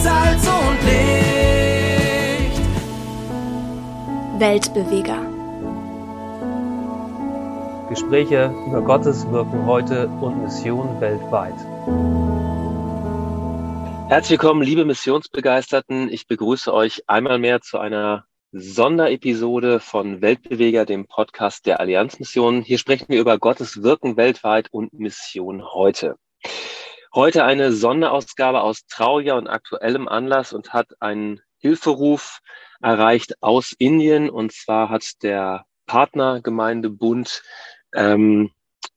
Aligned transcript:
Salz 0.00 0.46
und 0.46 0.78
Licht. 0.84 2.62
Weltbeweger. 4.38 5.26
Gespräche 7.88 8.54
über 8.68 8.82
Gottes 8.82 9.28
Wirken 9.32 9.66
heute 9.66 10.06
und 10.06 10.42
Mission 10.42 11.00
weltweit. 11.00 11.56
Herzlich 14.08 14.38
willkommen, 14.38 14.62
liebe 14.62 14.84
Missionsbegeisterten. 14.84 16.08
Ich 16.10 16.28
begrüße 16.28 16.72
euch 16.72 17.02
einmal 17.08 17.40
mehr 17.40 17.60
zu 17.60 17.78
einer 17.78 18.24
Sonderepisode 18.52 19.80
von 19.80 20.22
Weltbeweger, 20.22 20.86
dem 20.86 21.06
Podcast 21.08 21.66
der 21.66 21.80
Allianzmission. 21.80 22.62
Hier 22.62 22.78
sprechen 22.78 23.06
wir 23.08 23.20
über 23.20 23.36
Gottes 23.38 23.82
Wirken 23.82 24.16
weltweit 24.16 24.68
und 24.70 24.92
Mission 24.92 25.64
heute. 25.64 26.14
Heute 27.14 27.44
eine 27.44 27.72
Sonderausgabe 27.72 28.60
aus 28.60 28.86
trauriger 28.86 29.36
und 29.36 29.48
aktuellem 29.48 30.08
Anlass 30.08 30.52
und 30.52 30.74
hat 30.74 30.88
einen 31.00 31.40
Hilferuf 31.56 32.40
erreicht 32.82 33.42
aus 33.42 33.74
Indien. 33.78 34.28
Und 34.28 34.52
zwar 34.52 34.90
hat 34.90 35.22
der 35.22 35.64
Partnergemeindebund 35.86 37.42
ähm, 37.94 38.50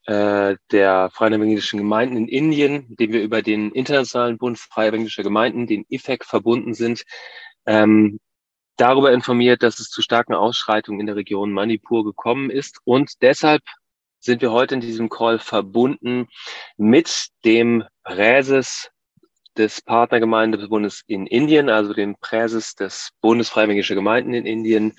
äh, 0.05 0.57
der 0.71 1.09
Freien 1.13 1.33
Evangelischen 1.33 1.77
Gemeinden 1.77 2.17
in 2.17 2.27
Indien, 2.27 2.95
dem 2.97 3.13
wir 3.13 3.23
über 3.23 3.41
den 3.41 3.71
Internationalen 3.71 4.37
Bund 4.37 4.59
Freie 4.59 4.89
Evangelischer 4.89 5.23
Gemeinden, 5.23 5.65
den 5.65 5.85
IFEC, 5.87 6.25
verbunden 6.25 6.73
sind, 6.73 7.03
ähm, 7.65 8.19
darüber 8.75 9.13
informiert, 9.13 9.63
dass 9.63 9.79
es 9.79 9.89
zu 9.89 10.01
starken 10.01 10.33
Ausschreitungen 10.33 10.99
in 10.99 11.05
der 11.05 11.15
Region 11.15 11.53
Manipur 11.53 12.03
gekommen 12.03 12.49
ist. 12.49 12.79
Und 12.83 13.21
deshalb 13.21 13.61
sind 14.21 14.41
wir 14.41 14.51
heute 14.51 14.75
in 14.75 14.81
diesem 14.81 15.09
Call 15.09 15.39
verbunden 15.39 16.27
mit 16.77 17.27
dem 17.43 17.83
Präses 18.03 18.89
des 19.57 19.81
Partnergemeindebundes 19.81 21.03
in 21.07 21.27
Indien, 21.27 21.69
also 21.69 21.93
dem 21.93 22.15
Präses 22.15 22.75
des 22.75 23.09
Bundes 23.19 23.49
Freiwilliger 23.49 23.95
Gemeinden 23.95 24.33
in 24.33 24.45
Indien, 24.45 24.93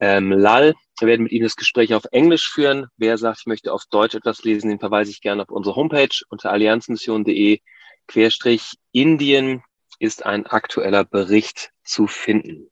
ähm, 0.00 0.32
Lal. 0.32 0.74
Wir 0.98 1.08
werden 1.08 1.22
mit 1.22 1.32
ihm 1.32 1.42
das 1.42 1.56
Gespräch 1.56 1.94
auf 1.94 2.04
Englisch 2.10 2.50
führen. 2.50 2.86
Wer 2.96 3.16
sagt, 3.18 3.40
ich 3.40 3.46
möchte 3.46 3.72
auf 3.72 3.84
Deutsch 3.90 4.14
etwas 4.14 4.42
lesen, 4.42 4.68
den 4.68 4.80
verweise 4.80 5.10
ich 5.10 5.20
gerne 5.20 5.42
auf 5.42 5.50
unsere 5.50 5.76
Homepage 5.76 6.08
unter 6.28 6.50
allianzmission.de 6.50 7.60
Querstrich 8.08 8.72
Indien 8.92 9.62
ist 9.98 10.24
ein 10.24 10.46
aktueller 10.46 11.04
Bericht 11.04 11.70
zu 11.84 12.06
finden. 12.06 12.70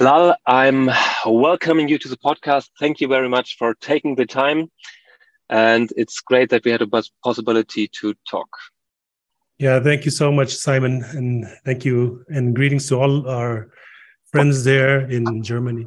Lal, 0.00 0.34
I'm 0.46 0.88
welcoming 1.26 1.90
you 1.90 1.98
to 1.98 2.08
the 2.08 2.16
podcast. 2.16 2.70
Thank 2.78 3.02
you 3.02 3.06
very 3.06 3.28
much 3.28 3.58
for 3.58 3.74
taking 3.74 4.14
the 4.14 4.24
time. 4.24 4.70
And 5.50 5.92
it's 5.94 6.20
great 6.20 6.48
that 6.48 6.64
we 6.64 6.70
had 6.70 6.80
a 6.80 6.88
possibility 7.22 7.86
to 8.00 8.14
talk. 8.26 8.48
Yeah, 9.58 9.78
thank 9.78 10.06
you 10.06 10.10
so 10.10 10.32
much, 10.32 10.54
Simon. 10.54 11.04
And 11.10 11.44
thank 11.66 11.84
you. 11.84 12.24
And 12.28 12.56
greetings 12.56 12.88
to 12.88 12.96
all 12.96 13.28
our 13.28 13.72
friends 14.32 14.64
there 14.64 15.00
in 15.10 15.42
Germany. 15.42 15.86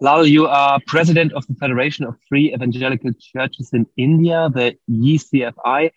Lal, 0.00 0.26
you 0.26 0.46
are 0.46 0.80
president 0.86 1.34
of 1.34 1.46
the 1.48 1.54
Federation 1.56 2.06
of 2.06 2.16
Free 2.30 2.54
Evangelical 2.54 3.10
Churches 3.20 3.68
in 3.74 3.86
India, 3.98 4.48
the 4.54 4.74
EFCI. 4.90 5.90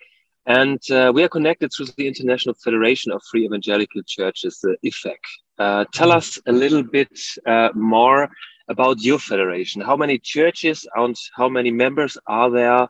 And 0.45 0.81
uh, 0.91 1.13
we 1.15 1.23
are 1.23 1.29
connected 1.29 1.71
through 1.71 1.87
the 1.97 2.09
International 2.09 2.55
Federation 2.61 3.13
of 3.13 3.23
Free 3.31 3.45
Evangelical 3.45 4.01
Churches, 4.05 4.59
the 4.61 4.75
IFFEC. 4.85 5.15
Uh, 5.57 5.85
tell 5.93 6.09
mm. 6.09 6.15
us 6.15 6.37
a 6.47 6.51
little 6.51 6.83
bit 6.83 7.17
uh, 7.45 7.69
more 7.73 8.29
about 8.67 9.01
your 9.01 9.19
federation. 9.19 9.81
How 9.81 9.95
many 9.95 10.17
churches 10.17 10.87
and 10.95 11.15
how 11.35 11.49
many 11.49 11.71
members 11.71 12.17
are 12.27 12.49
there? 12.49 12.87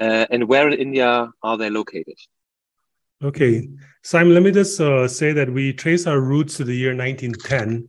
Uh, 0.00 0.26
and 0.30 0.48
where 0.48 0.68
in 0.68 0.78
India 0.78 1.30
are 1.42 1.56
they 1.56 1.70
located? 1.70 2.16
Okay, 3.22 3.68
Simon, 4.02 4.34
let 4.34 4.44
me 4.44 4.52
just 4.52 4.80
uh, 4.80 5.08
say 5.08 5.32
that 5.32 5.52
we 5.52 5.72
trace 5.72 6.06
our 6.06 6.20
roots 6.20 6.56
to 6.58 6.64
the 6.64 6.74
year 6.74 6.94
1910 6.94 7.88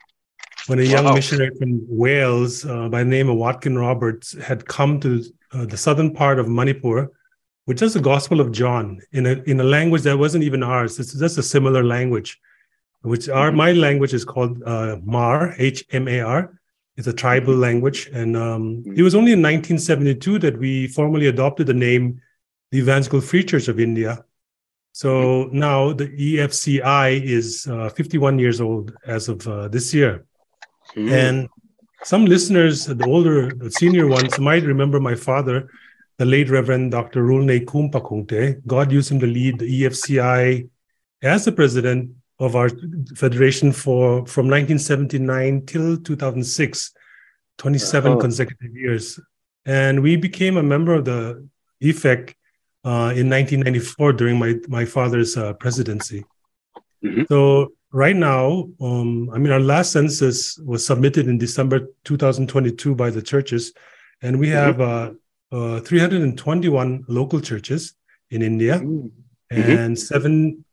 when 0.65 0.79
a 0.79 0.83
young 0.83 1.05
wow. 1.05 1.13
missionary 1.13 1.51
from 1.57 1.85
Wales 1.87 2.65
uh, 2.65 2.89
by 2.89 3.03
the 3.03 3.09
name 3.09 3.29
of 3.29 3.37
Watkin 3.37 3.77
Roberts 3.77 4.35
had 4.41 4.65
come 4.65 4.99
to 5.01 5.23
the 5.51 5.77
southern 5.77 6.13
part 6.13 6.39
of 6.39 6.47
Manipur 6.47 7.09
which 7.69 7.83
is 7.83 7.93
the 7.93 7.99
Gospel 7.99 8.41
of 8.41 8.51
John 8.51 8.99
in 9.11 9.27
a 9.27 9.33
in 9.45 9.59
a 9.59 9.63
language 9.63 10.01
that 10.01 10.17
wasn't 10.17 10.43
even 10.43 10.63
ours. 10.63 10.97
It's 10.97 11.13
just 11.13 11.37
a 11.37 11.43
similar 11.43 11.83
language, 11.83 12.39
which 13.01 13.29
our 13.29 13.51
my 13.51 13.71
language 13.71 14.13
is 14.13 14.25
called 14.25 14.61
uh, 14.63 14.97
Hmar 15.05 15.55
H 15.57 15.83
M 15.91 16.07
A 16.07 16.21
R. 16.21 16.59
It's 16.97 17.07
a 17.07 17.13
tribal 17.13 17.53
mm-hmm. 17.53 17.61
language, 17.61 18.09
and 18.13 18.35
um, 18.35 18.83
it 18.95 19.03
was 19.03 19.15
only 19.15 19.31
in 19.31 19.41
1972 19.41 20.39
that 20.39 20.57
we 20.57 20.87
formally 20.87 21.27
adopted 21.27 21.67
the 21.67 21.73
name 21.73 22.21
the 22.71 22.79
Evangelical 22.79 23.21
Free 23.21 23.43
Church 23.43 23.67
of 23.67 23.79
India. 23.79 24.23
So 24.91 25.45
mm-hmm. 25.45 25.59
now 25.59 25.93
the 25.93 26.07
EFCI 26.07 27.23
is 27.23 27.67
uh, 27.67 27.89
51 27.89 28.37
years 28.37 28.59
old 28.59 28.93
as 29.05 29.29
of 29.29 29.47
uh, 29.47 29.69
this 29.69 29.93
year, 29.93 30.25
mm. 30.95 31.11
and 31.11 31.49
some 32.03 32.25
listeners, 32.25 32.85
the 32.85 33.05
older, 33.05 33.53
the 33.53 33.71
senior 33.71 34.07
ones, 34.07 34.39
might 34.39 34.63
remember 34.63 34.99
my 34.99 35.15
father 35.15 35.69
the 36.17 36.25
late 36.25 36.49
Reverend 36.49 36.91
Dr. 36.91 37.23
Rulne 37.23 37.65
Kumpakungte. 37.65 38.61
God 38.67 38.91
used 38.91 39.09
him 39.09 39.21
to 39.21 39.25
lead 39.25 39.57
the 39.57 39.83
EFCI 39.83 40.69
as 41.21 41.45
the 41.45 41.51
president 41.53 42.11
of 42.39 42.55
our 42.55 42.69
federation 43.15 43.71
for 43.71 44.25
from 44.25 44.47
1979 44.47 45.65
till 45.65 45.97
2006, 45.97 46.91
27 47.57 48.11
oh. 48.11 48.17
consecutive 48.17 48.75
years. 48.75 49.19
And 49.65 50.01
we 50.01 50.15
became 50.15 50.57
a 50.57 50.63
member 50.63 50.93
of 50.95 51.05
the 51.05 51.47
IFFEC 51.83 52.33
uh, 52.85 53.11
in 53.15 53.29
1994 53.29 54.13
during 54.13 54.39
my, 54.39 54.55
my 54.67 54.85
father's 54.85 55.35
uh, 55.35 55.53
presidency. 55.53 56.23
Mm-hmm. 57.03 57.23
So 57.27 57.73
right 57.91 58.15
now, 58.15 58.69
um, 58.81 59.29
I 59.31 59.37
mean, 59.37 59.51
our 59.51 59.59
last 59.59 59.91
census 59.91 60.57
was 60.59 60.85
submitted 60.85 61.27
in 61.27 61.37
December 61.37 61.87
2022 62.05 62.95
by 62.95 63.09
the 63.09 63.21
churches, 63.21 63.73
and 64.21 64.39
we 64.39 64.47
mm-hmm. 64.47 64.55
have 64.55 64.81
uh, 64.81 65.11
uh, 65.51 65.79
321 65.81 67.05
local 67.07 67.41
churches 67.41 67.95
in 68.31 68.41
India 68.41 68.79
mm-hmm. 68.79 69.07
and 69.49 69.97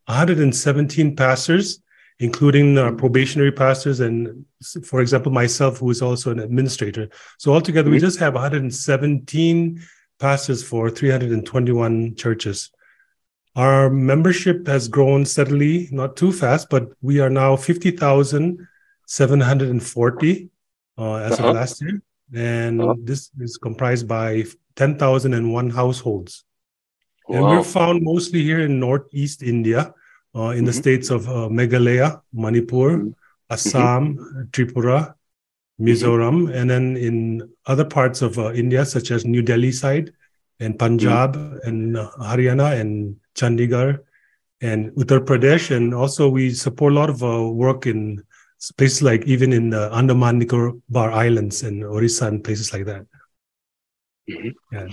717 0.09 1.17
pastors, 1.17 1.81
including 2.19 2.79
uh, 2.79 2.93
probationary 2.93 3.53
pastors 3.53 4.01
and, 4.01 4.47
for 4.85 5.01
example, 5.01 5.31
myself, 5.33 5.79
who 5.79 5.91
is 5.91 6.01
also 6.01 6.31
an 6.31 6.39
administrator. 6.39 7.09
So 7.39 7.53
altogether, 7.53 7.87
mm-hmm. 7.87 7.95
we 7.95 8.01
just 8.01 8.21
have 8.21 8.35
117 8.35 9.83
pastors 10.19 10.63
for 10.63 10.89
321 10.91 12.15
churches. 12.15 12.71
Our 13.55 13.91
membership 13.91 14.67
has 14.67 14.89
grown 14.89 15.25
steadily, 15.25 15.89
not 15.91 16.17
too 16.17 16.33
fast, 16.33 16.69
but 16.71 16.91
we 17.01 17.21
are 17.21 17.31
now 17.31 17.57
50,740 17.57 20.51
uh, 20.99 21.15
as 21.15 21.33
uh-huh. 21.33 21.49
of 21.49 21.55
last 21.55 21.81
year. 21.83 22.03
And 22.35 22.83
uh-huh. 22.83 22.95
this 22.99 23.31
is 23.41 23.57
comprised 23.57 24.09
by 24.09 24.45
10,001 24.77 25.71
households. 25.71 26.45
Wow. 27.29 27.37
And 27.37 27.45
we're 27.47 27.65
found 27.65 28.03
mostly 28.03 28.43
here 28.43 28.61
in 28.61 28.79
Northeast 28.79 29.43
India, 29.43 29.93
uh, 30.35 30.41
in 30.41 30.59
mm-hmm. 30.59 30.65
the 30.67 30.73
states 30.73 31.11
of 31.11 31.29
uh, 31.29 31.49
Meghalaya, 31.49 32.21
Manipur, 32.33 32.99
mm-hmm. 32.99 33.11
Assam, 33.51 34.17
mm-hmm. 34.17 34.43
Tripura, 34.51 35.15
Mizoram, 35.81 36.55
and 36.55 36.71
then 36.71 36.97
in 36.97 37.49
other 37.67 37.85
parts 37.85 38.23
of 38.23 38.39
uh, 38.39 38.53
India, 38.53 38.85
such 38.85 39.11
as 39.11 39.25
New 39.25 39.43
Delhi 39.43 39.73
side 39.73 40.13
and 40.61 40.79
Punjab 40.79 41.37
mm-hmm. 41.37 41.69
and 41.69 41.97
uh, 41.99 42.11
Haryana 42.19 42.81
and 42.81 43.17
Chandigarh 43.35 43.99
and 44.61 44.91
Uttar 44.93 45.21
Pradesh. 45.21 45.75
And 45.75 45.93
also 45.95 46.29
we 46.29 46.55
support 46.55 46.93
a 46.93 46.97
lot 46.97 47.11
of 47.11 47.23
uh, 47.23 47.49
work 47.49 47.87
in 47.87 48.23
places 48.79 49.03
like 49.03 49.25
even 49.27 49.53
in 49.53 49.71
the 49.71 49.91
Andaman 49.93 50.39
Nicobar 50.39 51.13
Islands 51.13 51.63
and 51.63 51.85
Orissa 51.85 52.29
and 52.29 52.43
places 52.43 52.73
like 52.73 52.87
that. 52.87 53.07
Mm-hmm. 54.31 54.49
Yeah. 54.73 54.89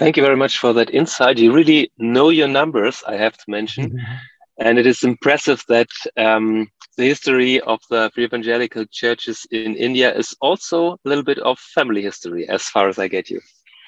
Thank 0.00 0.16
you 0.16 0.22
very 0.22 0.36
much 0.36 0.56
for 0.56 0.72
that 0.72 0.88
insight. 0.94 1.36
You 1.36 1.52
really 1.52 1.92
know 1.98 2.30
your 2.30 2.48
numbers, 2.48 3.04
I 3.06 3.16
have 3.16 3.36
to 3.36 3.44
mention. 3.48 3.90
Mm-hmm. 3.90 4.14
And 4.66 4.78
it 4.78 4.86
is 4.86 5.04
impressive 5.04 5.62
that 5.68 5.88
um, 6.18 6.68
the 6.98 7.04
history 7.04 7.60
of 7.62 7.80
the 7.90 8.10
free 8.14 8.24
evangelical 8.24 8.84
churches 8.90 9.46
in 9.50 9.74
India 9.74 10.14
is 10.14 10.34
also 10.40 10.92
a 10.92 10.98
little 11.04 11.24
bit 11.24 11.38
of 11.38 11.58
family 11.58 12.02
history, 12.02 12.46
as 12.46 12.62
far 12.64 12.88
as 12.88 12.98
I 12.98 13.08
get 13.08 13.30
you. 13.30 13.40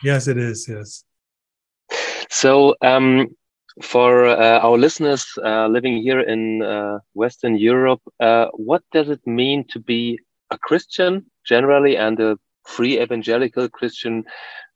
Yes, 0.02 0.28
it 0.28 0.38
is. 0.38 0.66
Yes. 0.66 1.04
So, 2.30 2.74
um, 2.80 3.28
for 3.82 4.26
uh, 4.26 4.60
our 4.60 4.78
listeners 4.78 5.26
uh, 5.44 5.66
living 5.66 6.02
here 6.02 6.20
in 6.20 6.62
uh, 6.62 6.98
Western 7.12 7.56
Europe, 7.56 8.00
uh, 8.20 8.46
what 8.54 8.82
does 8.92 9.10
it 9.10 9.20
mean 9.26 9.64
to 9.72 9.78
be 9.78 10.18
a 10.50 10.56
Christian 10.58 11.26
generally 11.44 11.96
and 11.96 12.18
a 12.20 12.38
free 12.66 13.00
evangelical 13.00 13.68
Christian 13.68 14.24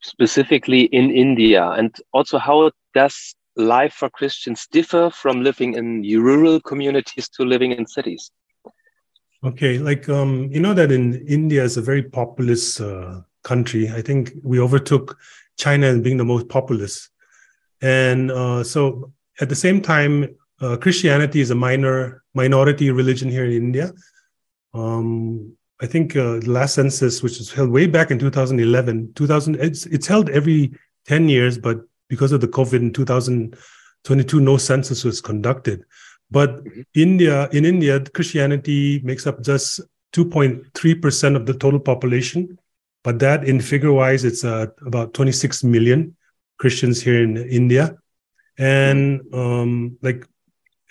specifically 0.01 0.83
in 0.83 1.11
India? 1.11 1.69
And 1.71 1.95
also, 2.13 2.37
how 2.37 2.71
does 2.93 3.35
life 3.55 3.93
for 3.93 4.09
Christians 4.09 4.67
differ 4.71 5.09
from 5.09 5.43
living 5.43 5.73
in 5.73 6.01
rural 6.01 6.59
communities 6.61 7.27
to 7.29 7.43
living 7.43 7.71
in 7.71 7.87
cities? 7.87 8.31
Okay, 9.43 9.77
like 9.77 10.09
um, 10.09 10.49
you 10.51 10.59
know 10.59 10.73
that 10.73 10.91
in 10.91 11.25
India 11.27 11.63
is 11.63 11.77
a 11.77 11.81
very 11.81 12.03
populous 12.03 12.79
uh, 12.79 13.21
country. 13.43 13.89
I 13.89 14.01
think 14.01 14.33
we 14.43 14.59
overtook 14.59 15.17
China 15.57 15.87
as 15.87 15.99
being 15.99 16.17
the 16.17 16.25
most 16.25 16.49
populous, 16.49 17.09
and 17.81 18.31
uh, 18.31 18.63
so 18.63 19.11
at 19.39 19.49
the 19.49 19.55
same 19.55 19.81
time, 19.81 20.35
uh, 20.59 20.77
Christianity 20.77 21.39
is 21.39 21.51
a 21.51 21.55
minor 21.55 22.23
minority 22.33 22.89
religion 22.89 23.29
here 23.29 23.45
in 23.45 23.51
India. 23.51 23.93
Um, 24.73 25.55
I 25.79 25.85
think 25.85 26.15
uh, 26.15 26.39
the 26.39 26.49
last 26.49 26.75
census, 26.75 27.21
which 27.21 27.37
was 27.37 27.51
held 27.51 27.69
way 27.69 27.85
back 27.85 28.09
in 28.09 28.17
2011, 28.17 29.13
2000, 29.13 29.55
it's, 29.55 29.85
it's 29.85 30.07
held 30.07 30.29
every 30.29 30.73
10 31.05 31.29
years, 31.29 31.57
but 31.57 31.81
because 32.09 32.31
of 32.31 32.41
the 32.41 32.47
COVID 32.47 32.79
in 32.79 32.93
2022, 32.93 34.39
no 34.39 34.57
census 34.57 35.03
was 35.03 35.21
conducted. 35.21 35.83
But 36.31 36.63
mm-hmm. 36.63 36.81
India, 36.95 37.49
in 37.51 37.65
India, 37.65 37.99
Christianity 37.99 39.01
makes 39.03 39.27
up 39.27 39.41
just 39.41 39.81
2.3% 40.13 41.35
of 41.35 41.45
the 41.45 41.53
total 41.53 41.79
population. 41.79 42.57
But 43.03 43.19
that, 43.19 43.43
in 43.43 43.61
figure 43.61 43.93
wise, 43.93 44.25
it's 44.25 44.43
uh, 44.43 44.67
about 44.85 45.13
26 45.13 45.63
million 45.63 46.15
Christians 46.57 47.01
here 47.01 47.23
in 47.23 47.37
India. 47.37 47.97
And 48.57 49.21
um, 49.33 49.97
like 50.01 50.27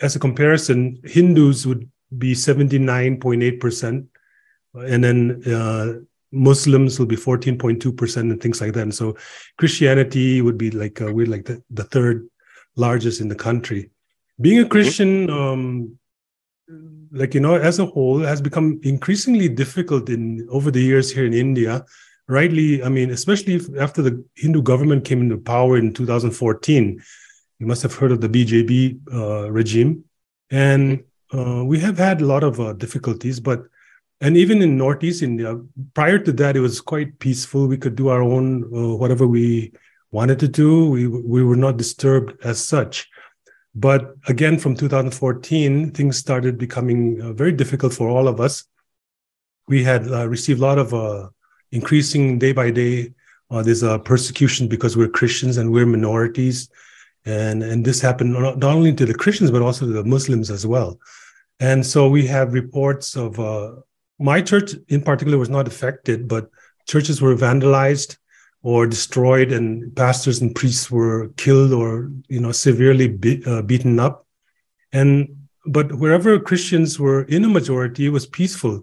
as 0.01 0.17
a 0.17 0.21
comparison, 0.21 1.01
Hindus 1.05 1.67
would 1.67 1.91
be 2.17 2.33
79.8%, 2.33 4.07
and 4.81 5.03
then 5.03 5.43
uh, 5.47 5.95
Muslims 6.33 6.99
will 6.99 7.07
be 7.07 7.17
14.2% 7.17 8.17
and 8.17 8.41
things 8.41 8.61
like 8.61 8.73
that. 8.75 8.83
And 8.83 8.95
so 8.95 9.17
Christianity 9.59 10.43
would 10.43 10.59
be 10.59 10.71
like, 10.71 11.01
uh, 11.01 11.13
we're 11.13 11.27
like 11.27 11.45
the, 11.45 11.63
the 11.71 11.85
third 11.85 12.29
largest 12.77 13.21
in 13.21 13.29
the 13.29 13.35
country. 13.35 13.91
Being 14.41 14.59
a 14.59 14.63
mm-hmm. 14.63 14.71
Christian, 14.71 15.31
um, 15.31 15.99
like, 17.11 17.35
you 17.35 17.41
know, 17.41 17.55
as 17.55 17.79
a 17.79 17.87
whole, 17.87 18.21
has 18.21 18.41
become 18.41 18.81
increasingly 18.83 19.49
difficult 19.49 20.09
in 20.09 20.47
over 20.51 20.71
the 20.71 20.83
years 20.83 21.11
here 21.11 21.25
in 21.25 21.33
India. 21.33 21.85
Rightly, 22.29 22.83
I 22.83 22.89
mean, 22.89 23.11
especially 23.11 23.61
after 23.79 24.03
the 24.03 24.25
Hindu 24.35 24.63
government 24.63 25.05
came 25.05 25.23
into 25.23 25.39
power 25.39 25.79
in 25.79 25.95
2014 25.95 27.01
you 27.59 27.67
must 27.67 27.83
have 27.83 27.95
heard 27.95 28.13
of 28.13 28.21
the 28.21 28.29
BJP 28.29 29.01
uh, 29.13 29.51
regime, 29.51 30.05
and 30.51 31.03
uh, 31.33 31.65
we 31.65 31.79
have 31.81 31.99
had 31.99 32.21
a 32.21 32.27
lot 32.27 32.45
of 32.45 32.61
uh, 32.61 32.73
difficulties. 32.75 33.41
But 33.41 33.65
and 34.21 34.37
even 34.37 34.63
in 34.63 34.77
Northeast 34.77 35.23
India, 35.23 35.61
prior 35.95 36.19
to 36.19 36.33
that, 36.33 36.57
it 36.57 36.61
was 36.61 36.81
quite 36.81 37.19
peaceful. 37.19 37.67
We 37.67 37.77
could 37.77 37.97
do 37.97 38.09
our 38.09 38.23
own 38.23 38.65
uh, 38.65 38.97
whatever 38.97 39.27
we 39.27 39.73
wanted 40.11 40.39
to 40.41 40.49
do. 40.49 40.91
We 40.91 41.07
we 41.07 41.43
were 41.43 41.57
not 41.57 41.77
disturbed 41.77 42.33
as 42.45 42.65
such. 42.65 43.09
But 43.75 44.15
again, 44.27 44.59
from 44.59 44.75
2014, 44.75 45.91
things 45.91 46.17
started 46.17 46.57
becoming 46.57 47.21
uh, 47.21 47.33
very 47.35 47.53
difficult 47.53 47.93
for 47.93 48.09
all 48.09 48.27
of 48.27 48.41
us. 48.41 48.65
We 49.69 49.85
had 49.85 50.11
uh, 50.11 50.27
received 50.29 50.61
a 50.61 50.63
lot 50.63 50.79
of 50.79 51.31
increasing 51.73 52.39
day 52.39 52.53
by 52.53 52.71
day. 52.71 53.13
there's 53.51 53.83
a 53.83 53.99
persecution 53.99 54.67
because 54.67 54.97
we're 54.97 55.09
Christians 55.19 55.57
and 55.57 55.71
we're 55.71 55.87
minorities 55.87 56.69
and 57.27 57.63
and 57.63 57.85
this 57.85 58.01
happened 58.01 58.33
not, 58.33 58.63
only 58.63 58.95
to 58.95 59.05
the 59.05 59.15
Christians 59.15 59.51
but 59.51 59.63
also 59.63 59.87
to 59.87 59.93
the 59.93 60.05
Muslims 60.05 60.51
as 60.51 60.67
well. 60.67 60.99
And 61.59 61.85
so 61.85 62.09
we 62.09 62.27
have 62.27 62.53
reports 62.53 63.17
of 63.17 63.41
uh, 63.41 63.73
my 64.19 64.41
church 64.41 64.73
in 64.89 65.03
particular 65.03 65.39
was 65.39 65.51
not 65.51 65.69
affected, 65.69 66.29
but 66.29 66.51
churches 66.87 67.21
were 67.21 67.35
vandalized 67.35 68.17
or 68.63 68.87
destroyed, 68.87 69.53
and 69.53 69.95
pastors 69.95 70.41
and 70.41 70.55
priests 70.55 70.91
were 70.91 71.29
killed 71.37 71.73
or 71.73 72.11
you 72.29 72.41
know 72.41 72.53
severely 72.53 73.09
be, 73.09 73.43
uh, 73.47 73.63
beaten 73.63 73.99
up. 74.01 74.27
And 74.93 75.37
but 75.67 75.93
wherever 75.95 76.39
Christians 76.39 76.99
were 76.99 77.23
in 77.25 77.45
a 77.45 77.49
majority, 77.49 78.07
it 78.07 78.11
was 78.11 78.27
peaceful, 78.27 78.83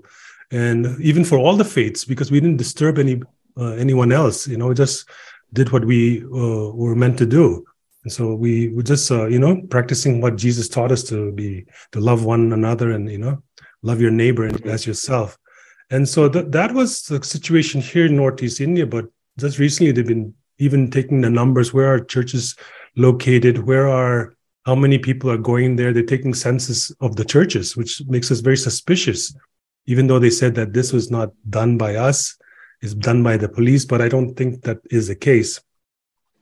and 0.52 1.00
even 1.02 1.24
for 1.24 1.38
all 1.38 1.56
the 1.56 1.66
faiths 1.66 2.06
because 2.06 2.32
we 2.32 2.40
didn't 2.40 2.58
disturb 2.58 3.00
any 3.00 3.22
uh, 3.58 3.74
anyone 3.74 4.12
else. 4.12 4.48
You 4.48 4.58
know, 4.58 4.68
we 4.68 4.76
just 4.76 5.10
did 5.54 5.72
what 5.72 5.86
we 5.86 6.24
uh, 6.24 6.72
were 6.74 6.96
meant 6.96 7.18
to 7.20 7.26
do. 7.26 7.66
And 8.04 8.12
so 8.12 8.34
we 8.34 8.70
were 8.70 8.84
just, 8.84 9.10
uh, 9.12 9.28
you 9.28 9.40
know, 9.40 9.62
practicing 9.70 10.20
what 10.20 10.36
Jesus 10.36 10.68
taught 10.68 10.92
us 10.92 11.04
to 11.06 11.32
be, 11.32 11.66
to 11.94 12.02
love 12.02 12.26
one 12.26 12.52
another 12.52 12.92
and, 12.92 13.10
you 13.10 13.18
know, 13.18 13.42
love 13.84 14.02
your 14.02 14.12
neighbor 14.12 14.50
as 14.68 14.88
yourself. 14.88 15.38
And 15.92 16.10
so 16.10 16.28
th- 16.28 16.48
that 16.50 16.74
was 16.74 17.04
the 17.04 17.24
situation 17.24 17.82
here 17.82 18.08
in 18.08 18.16
Northeast 18.16 18.60
India. 18.60 18.88
But 18.88 19.06
just 19.38 19.60
recently, 19.60 19.92
they've 19.92 20.08
been 20.08 20.34
even 20.58 20.90
taking 20.90 21.22
the 21.22 21.30
numbers 21.30 21.74
where 21.74 21.94
are 21.94 22.00
churches 22.00 22.56
located, 22.96 23.60
where 23.60 23.88
are 23.88 24.34
how 24.66 24.76
many 24.76 24.98
people 24.98 25.30
are 25.30 25.38
going 25.38 25.76
there. 25.76 25.92
They're 25.94 26.04
taking 26.04 26.34
census 26.34 26.90
of 27.02 27.16
the 27.16 27.26
churches, 27.26 27.76
which 27.76 28.02
makes 28.08 28.32
us 28.32 28.40
very 28.40 28.58
suspicious, 28.58 29.36
even 29.86 30.08
though 30.08 30.20
they 30.20 30.30
said 30.30 30.56
that 30.56 30.74
this 30.74 30.94
was 30.94 31.12
not 31.12 31.32
done 31.50 31.78
by 31.78 31.96
us, 31.96 32.38
it's 32.82 32.94
done 32.94 33.24
by 33.24 33.38
the 33.38 33.50
police. 33.50 33.86
But 33.86 34.02
I 34.02 34.10
don't 34.10 34.36
think 34.36 34.64
that 34.64 34.80
is 34.90 35.08
the 35.10 35.16
case. 35.16 35.62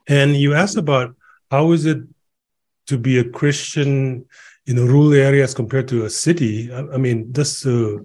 And 0.08 0.36
you 0.36 0.54
asked 0.54 0.78
about 0.78 1.16
how 1.50 1.72
is 1.72 1.86
it 1.86 2.00
to 2.88 2.98
be 2.98 3.18
a 3.20 3.30
Christian 3.30 4.26
in 4.68 4.78
a 4.78 4.84
rural 4.84 5.14
areas 5.14 5.54
compared 5.54 5.88
to 5.90 6.06
a 6.06 6.10
city? 6.10 6.72
I, 6.72 6.80
I 6.94 6.98
mean, 6.98 7.34
just 7.34 7.66
uh, 7.66 7.98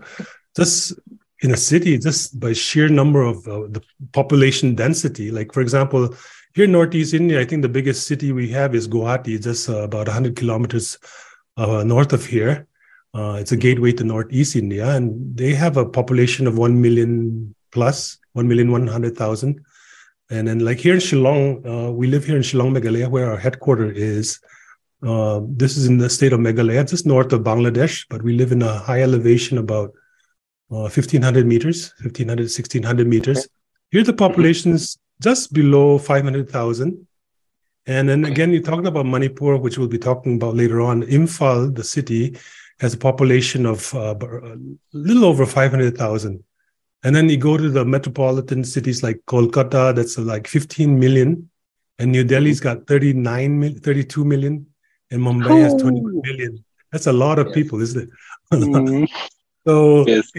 just 0.57 0.99
in 1.43 1.51
a 1.53 1.57
city, 1.57 1.99
just 1.99 2.41
by 2.41 2.53
sheer 2.53 2.89
number 2.89 3.23
of 3.23 3.37
uh, 3.49 3.67
the 3.69 3.83
population 4.13 4.75
density. 4.75 5.31
Like 5.31 5.53
for 5.53 5.61
example, 5.61 6.15
here 6.55 6.65
in 6.65 6.73
Northeast 6.73 7.13
India, 7.13 7.41
I 7.41 7.45
think 7.45 7.63
the 7.63 7.69
biggest 7.69 8.07
city 8.07 8.33
we 8.33 8.49
have 8.49 8.75
is 8.75 8.89
Guwahati, 8.89 9.43
just 9.43 9.69
uh, 9.69 9.83
about 9.83 10.07
100 10.07 10.37
kilometers 10.37 10.99
uh, 11.59 11.85
north 11.85 12.13
of 12.13 12.25
here. 12.25 12.67
Uh, 13.15 13.37
it's 13.41 13.53
a 13.53 13.57
gateway 13.57 13.93
to 13.93 14.05
Northeast 14.05 14.57
India, 14.57 14.91
and 14.97 15.37
they 15.37 15.55
have 15.55 15.77
a 15.77 15.87
population 15.87 16.47
of 16.47 16.59
1 16.59 16.81
million 16.81 17.55
plus, 17.73 18.19
1 18.33 18.49
million 18.49 18.73
100,000. 18.73 19.61
And 20.31 20.49
then, 20.49 20.61
like 20.61 20.79
here 20.79 20.95
in 20.95 21.01
Shillong, 21.01 21.67
uh, 21.67 21.93
we 21.93 22.07
live 22.09 22.25
here 22.25 22.37
in 22.37 22.43
Shillong, 22.43 22.77
Meghalaya, 22.77 23.09
where 23.09 23.31
our 23.31 23.39
headquarters 23.39 23.97
is. 23.97 24.41
Uh, 25.07 25.41
this 25.47 25.77
is 25.77 25.87
in 25.87 25.99
the 25.99 26.11
state 26.11 26.33
of 26.33 26.41
Meghalaya, 26.41 26.89
just 26.89 27.07
north 27.07 27.33
of 27.33 27.43
Bangladesh, 27.43 28.05
but 28.11 28.23
we 28.23 28.33
live 28.37 28.51
in 28.51 28.63
a 28.63 28.79
high 28.79 29.03
elevation, 29.03 29.59
about 29.59 29.91
uh, 30.73 30.91
1,500 30.91 31.47
meters, 31.47 31.95
1,500, 32.01 32.45
1,600 32.45 33.07
meters. 33.07 33.39
Okay. 33.39 33.47
Here, 33.91 34.03
the 34.03 34.13
population 34.13 34.73
is 34.73 34.99
just 35.23 35.53
below 35.53 35.99
500,000. 35.99 37.07
And 37.87 38.09
then 38.09 38.25
again, 38.25 38.53
you 38.53 38.61
talked 38.61 38.87
about 38.87 39.07
Manipur, 39.07 39.57
which 39.57 39.79
we'll 39.79 39.87
be 39.87 39.99
talking 39.99 40.37
about 40.37 40.57
later 40.57 40.81
on. 40.81 41.05
Imphal, 41.05 41.73
the 41.73 41.85
city, 41.85 42.37
has 42.81 42.95
a 42.95 42.99
population 42.99 43.65
of 43.65 43.95
uh, 43.95 44.15
a 44.21 44.59
little 44.93 45.25
over 45.25 45.47
500,000. 45.47 46.43
And 47.05 47.15
then 47.15 47.29
you 47.29 47.37
go 47.37 47.57
to 47.57 47.71
the 47.71 47.85
metropolitan 47.85 48.65
cities 48.65 49.05
like 49.05 49.21
Kolkata, 49.29 49.95
that's 49.95 50.19
like 50.19 50.49
15 50.49 50.99
million. 50.99 51.49
And 52.01 52.11
New 52.11 52.25
Delhi's 52.25 52.59
got 52.59 52.89
39, 52.89 53.79
32 53.81 54.25
million. 54.25 54.67
And 55.11 55.23
Mumbai 55.23 55.51
oh. 55.51 55.63
has 55.63 55.75
21 55.75 56.21
million. 56.23 56.65
That's 56.93 57.07
a 57.07 57.13
lot 57.13 57.39
of 57.39 57.49
yes. 57.49 57.55
people, 57.55 57.81
isn't 57.81 58.03
it? 58.03 58.11
mm. 58.53 59.09
so 59.67 60.07
yes. 60.07 60.31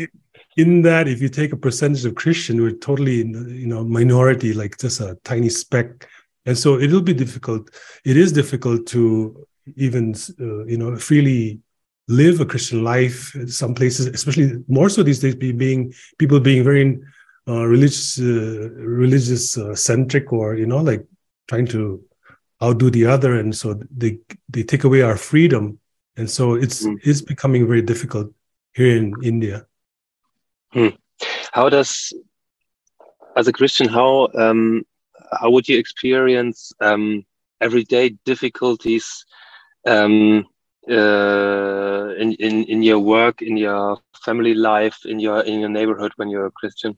in 0.58 0.82
that, 0.84 1.08
if 1.08 1.22
you 1.22 1.30
take 1.30 1.54
a 1.54 1.58
percentage 1.58 2.06
of 2.06 2.16
Christian, 2.16 2.62
we're 2.62 2.72
totally, 2.72 3.18
you 3.18 3.68
know, 3.68 3.84
minority, 3.84 4.54
like 4.54 4.78
just 4.78 5.00
a 5.00 5.18
tiny 5.24 5.50
speck. 5.50 6.08
And 6.46 6.58
so 6.58 6.80
it'll 6.80 7.02
be 7.02 7.14
difficult. 7.14 7.70
It 8.06 8.18
is 8.18 8.32
difficult 8.32 8.88
to 8.88 9.46
even, 9.76 10.16
uh, 10.40 10.66
you 10.66 10.78
know, 10.78 10.96
freely 10.96 11.60
live 12.08 12.40
a 12.40 12.46
Christian 12.46 12.84
life. 12.84 13.36
In 13.36 13.48
some 13.48 13.76
places, 13.76 14.08
especially 14.08 14.64
more 14.68 14.90
so 14.90 15.04
these 15.04 15.20
days, 15.20 15.36
be 15.36 15.52
being 15.52 15.94
people 16.18 16.40
being 16.40 16.64
very 16.64 16.98
uh, 17.48 17.66
religious, 17.66 18.20
uh, 18.20 18.70
religious 18.74 19.58
uh, 19.58 19.76
centric, 19.76 20.32
or 20.32 20.56
you 20.56 20.66
know, 20.66 20.82
like 20.82 21.06
trying 21.48 21.68
to 21.68 22.04
outdo 22.62 22.90
the 22.90 23.06
other, 23.06 23.40
and 23.40 23.56
so 23.56 23.80
they 23.96 24.20
they 24.50 24.64
take 24.64 24.84
away 24.84 25.02
our 25.02 25.18
freedom, 25.18 25.80
and 26.16 26.30
so 26.30 26.56
it's 26.56 26.86
mm. 26.86 26.98
it's 27.04 27.22
becoming 27.22 27.68
very 27.68 27.82
difficult 27.82 28.32
here 28.74 28.96
in 28.96 29.14
India. 29.24 29.66
Hmm. 30.72 30.90
How 31.52 31.70
does, 31.70 32.14
as 33.36 33.48
a 33.48 33.54
Christian, 33.54 33.88
how 33.88 34.30
um, 34.36 34.84
how 35.40 35.50
would 35.52 35.68
you 35.68 35.78
experience 35.78 36.74
um, 36.82 37.26
everyday 37.62 38.10
difficulties? 38.26 39.26
Um, 39.86 40.46
uh, 40.90 42.14
in, 42.18 42.34
in 42.34 42.64
in 42.64 42.82
your 42.82 43.00
work, 43.00 43.42
in 43.42 43.58
your 43.58 44.00
family 44.24 44.54
life, 44.54 45.06
in 45.06 45.20
your 45.20 45.42
in 45.42 45.60
your 45.60 45.70
neighborhood 45.70 46.12
when 46.16 46.30
you're 46.30 46.46
a 46.46 46.52
Christian? 46.52 46.98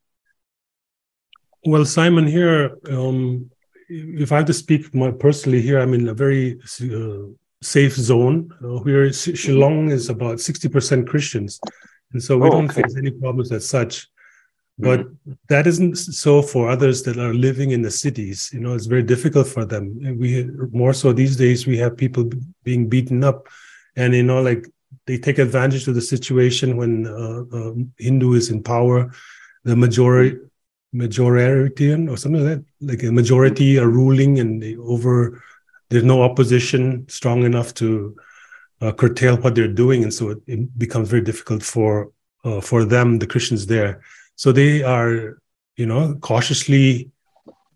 Well, 1.65 1.85
Simon, 1.85 2.27
here, 2.27 2.77
um, 2.89 3.49
if 3.89 4.31
I 4.31 4.37
have 4.37 4.45
to 4.45 4.53
speak 4.53 4.93
my, 4.93 5.11
personally 5.11 5.61
here, 5.61 5.79
I'm 5.79 5.93
in 5.93 6.07
a 6.07 6.13
very 6.13 6.59
uh, 6.81 7.33
safe 7.61 7.93
zone. 7.93 8.49
Uh, 8.63 8.83
here, 8.83 9.07
Shillong 9.09 9.91
is 9.91 10.09
about 10.09 10.39
sixty 10.39 10.69
percent 10.69 11.07
Christians, 11.07 11.59
and 12.13 12.21
so 12.21 12.37
we 12.37 12.47
oh, 12.47 12.51
don't 12.51 12.71
okay. 12.71 12.81
face 12.81 12.95
any 12.97 13.11
problems 13.11 13.51
as 13.51 13.67
such. 13.67 14.07
But 14.77 15.01
mm-hmm. 15.01 15.33
that 15.49 15.67
isn't 15.67 15.97
so 15.97 16.41
for 16.41 16.69
others 16.69 17.03
that 17.03 17.17
are 17.17 17.33
living 17.33 17.71
in 17.71 17.81
the 17.81 17.91
cities. 17.91 18.49
You 18.53 18.61
know, 18.61 18.75
it's 18.75 18.85
very 18.85 19.03
difficult 19.03 19.47
for 19.47 19.65
them. 19.65 19.99
We 20.17 20.49
more 20.71 20.93
so 20.93 21.11
these 21.11 21.35
days 21.35 21.67
we 21.67 21.77
have 21.79 21.97
people 21.97 22.29
being 22.63 22.87
beaten 22.87 23.23
up 23.23 23.49
and 23.95 24.15
you 24.15 24.23
know 24.23 24.41
like 24.41 24.65
they 25.05 25.17
take 25.17 25.39
advantage 25.39 25.87
of 25.87 25.95
the 25.95 26.01
situation 26.01 26.77
when 26.77 27.07
uh, 27.07 27.43
uh, 27.55 27.73
Hindu 27.97 28.33
is 28.33 28.49
in 28.49 28.63
power, 28.63 29.11
the 29.63 29.75
majority 29.75 30.37
majoritarian 30.93 32.09
or 32.09 32.17
something 32.17 32.43
like 32.45 32.57
that, 32.57 32.65
like 32.81 33.03
a 33.03 33.11
majority 33.11 33.77
are 33.77 33.89
ruling 33.89 34.39
and 34.39 34.61
they 34.61 34.75
over 34.77 35.41
there's 35.89 36.03
no 36.03 36.21
opposition 36.21 37.07
strong 37.09 37.43
enough 37.43 37.73
to 37.75 38.15
uh, 38.81 38.91
curtail 38.91 39.37
what 39.37 39.55
they're 39.55 39.67
doing, 39.67 40.03
and 40.03 40.13
so 40.13 40.29
it, 40.29 40.37
it 40.47 40.79
becomes 40.79 41.09
very 41.09 41.21
difficult 41.21 41.63
for 41.63 42.11
uh, 42.45 42.61
for 42.61 42.85
them, 42.85 43.19
the 43.19 43.27
Christians 43.27 43.65
there. 43.65 44.01
So 44.35 44.51
they 44.51 44.83
are, 44.83 45.41
you 45.75 45.85
know, 45.85 46.15
cautiously 46.21 47.11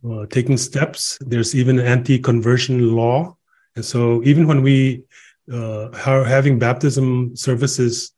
uh, 0.09 0.25
taking 0.27 0.55
steps. 0.55 1.17
There's 1.21 1.53
even 1.53 1.79
an 1.79 1.85
anti-conversion 1.85 2.95
law, 2.95 3.35
and 3.75 3.83
so 3.83 4.23
even 4.23 4.47
when 4.47 4.61
we 4.61 5.03
uh, 5.51 5.89
are 6.05 6.23
having 6.23 6.59
baptism 6.59 7.35
services, 7.35 8.13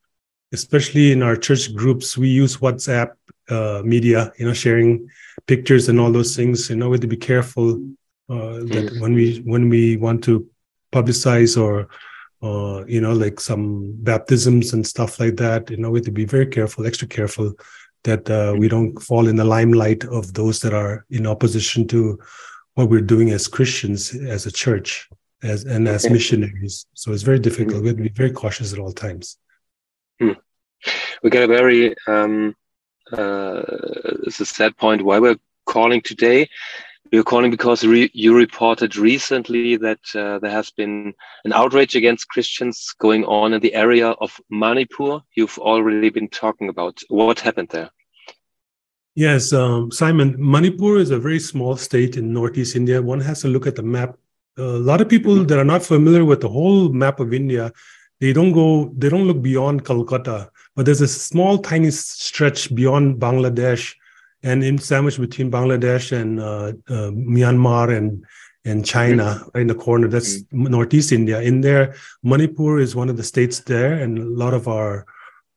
especially 0.52 1.12
in 1.12 1.24
our 1.24 1.36
church 1.36 1.74
groups, 1.74 2.18
we 2.18 2.30
use 2.30 2.58
WhatsApp 2.58 3.14
uh, 3.50 3.82
media, 3.84 4.32
you 4.38 4.46
know, 4.46 4.54
sharing 4.54 5.10
pictures 5.48 5.90
and 5.90 6.00
all 6.00 6.12
those 6.12 6.36
things. 6.36 6.70
You 6.70 6.76
know, 6.76 6.90
we 6.90 6.96
have 6.96 7.02
to 7.02 7.08
be 7.08 7.18
careful 7.18 7.76
uh, 8.30 8.60
that 8.72 8.92
mm. 8.94 9.02
when 9.02 9.14
we 9.14 9.38
when 9.46 9.70
we 9.70 9.98
want 9.98 10.24
to 10.26 10.48
publicize 10.92 11.62
or 11.62 11.88
uh, 12.42 12.86
you 12.86 13.02
know, 13.02 13.14
like 13.14 13.40
some 13.40 13.96
baptisms 14.04 14.74
and 14.74 14.86
stuff 14.86 15.20
like 15.20 15.36
that. 15.38 15.70
You 15.70 15.78
know, 15.78 15.90
we 15.90 16.00
have 16.00 16.06
to 16.06 16.12
be 16.12 16.26
very 16.26 16.46
careful, 16.46 16.86
extra 16.86 17.08
careful 17.08 17.54
that 18.04 18.30
uh, 18.30 18.56
we 18.58 18.68
don't 18.68 18.98
fall 19.00 19.28
in 19.28 19.36
the 19.36 19.44
limelight 19.44 20.04
of 20.06 20.34
those 20.34 20.60
that 20.60 20.74
are 20.74 21.06
in 21.10 21.26
opposition 21.26 21.88
to 21.88 22.20
what 22.76 22.90
we're 22.90 23.02
doing 23.02 23.32
as 23.32 23.48
Christians, 23.48 24.14
as 24.14 24.46
a 24.46 24.52
church, 24.52 25.10
as 25.42 25.66
and 25.66 25.88
as 25.88 26.10
missionaries. 26.10 26.86
So 26.94 27.14
it's 27.14 27.24
very 27.24 27.40
difficult. 27.40 27.78
Mm. 27.78 27.82
We 27.82 27.88
have 27.88 27.98
to 27.98 28.04
be 28.04 28.10
very 28.10 28.32
cautious 28.32 28.74
at 28.74 28.80
all 28.80 28.92
times. 28.92 29.38
Hmm. 30.20 30.34
We 31.24 31.30
get 31.30 31.44
a 31.44 31.48
very 31.48 31.96
um, 32.08 32.56
uh, 33.12 33.64
it's 34.26 34.40
a 34.40 34.46
sad 34.46 34.76
point 34.78 35.04
why 35.04 35.20
we're 35.20 35.38
calling 35.66 36.02
today 36.02 36.48
you're 37.12 37.24
calling 37.24 37.52
because 37.52 37.86
re 37.86 38.10
you 38.14 38.36
reported 38.36 38.98
recently 38.98 39.78
that 39.78 40.00
uh, 40.16 40.40
there 40.40 40.52
has 40.52 40.72
been 40.72 41.14
an 41.44 41.54
outrage 41.54 41.96
against 41.96 42.30
Christians 42.30 42.94
going 43.00 43.24
on 43.26 43.54
in 43.54 43.62
the 43.62 43.74
area 43.74 44.10
of 44.10 44.40
Manipur. 44.50 45.22
You've 45.36 45.58
already 45.60 46.10
been 46.10 46.30
talking 46.30 46.70
about 46.70 47.00
what 47.10 47.40
happened 47.40 47.70
there. 47.70 47.90
Yes, 49.14 49.54
um, 49.54 49.92
Simon, 49.92 50.36
Manipur 50.38 50.98
is 50.98 51.12
a 51.12 51.20
very 51.20 51.40
small 51.40 51.78
state 51.78 52.18
in 52.18 52.34
northeast 52.34 52.76
India. 52.76 53.02
One 53.02 53.22
has 53.22 53.42
to 53.42 53.48
look 53.48 53.68
at 53.68 53.76
the 53.76 53.84
map. 53.84 54.18
a 54.58 54.80
lot 54.90 55.02
of 55.02 55.08
people 55.10 55.44
that 55.48 55.60
are 55.60 55.72
not 55.74 55.84
familiar 55.84 56.26
with 56.26 56.42
the 56.42 56.50
whole 56.50 56.90
map 56.90 57.20
of 57.20 57.34
India, 57.34 57.72
they 58.22 58.32
don't 58.34 58.54
go, 58.54 58.94
they 58.98 59.10
don't 59.10 59.28
look 59.28 59.42
beyond 59.42 59.86
Calcutta, 59.86 60.50
but 60.76 60.86
there's 60.86 61.02
a 61.02 61.08
small, 61.08 61.58
tiny 61.58 61.92
stretch 61.92 62.74
beyond 62.74 63.20
Bangladesh 63.20 63.96
and 64.44 64.64
in 64.64 64.78
sandwiched 64.78 65.20
between 65.20 65.50
Bangladesh 65.50 66.12
and 66.12 66.40
uh, 66.40 66.74
uh, 66.88 67.12
Myanmar 67.12 67.96
and 67.96 68.26
and 68.66 68.84
China 68.84 69.46
right 69.54 69.62
in 69.62 69.68
the 69.68 69.76
corner. 69.76 70.08
That's 70.08 70.42
mm-hmm. 70.42 70.72
Northeast 70.72 71.12
India. 71.12 71.40
In 71.42 71.62
there, 71.62 71.96
Manipur 72.24 72.80
is 72.80 72.96
one 72.96 73.10
of 73.10 73.18
the 73.18 73.24
states 73.24 73.60
there, 73.60 73.94
and 73.94 74.18
a 74.18 74.24
lot 74.24 74.54
of 74.54 74.68
our 74.68 75.06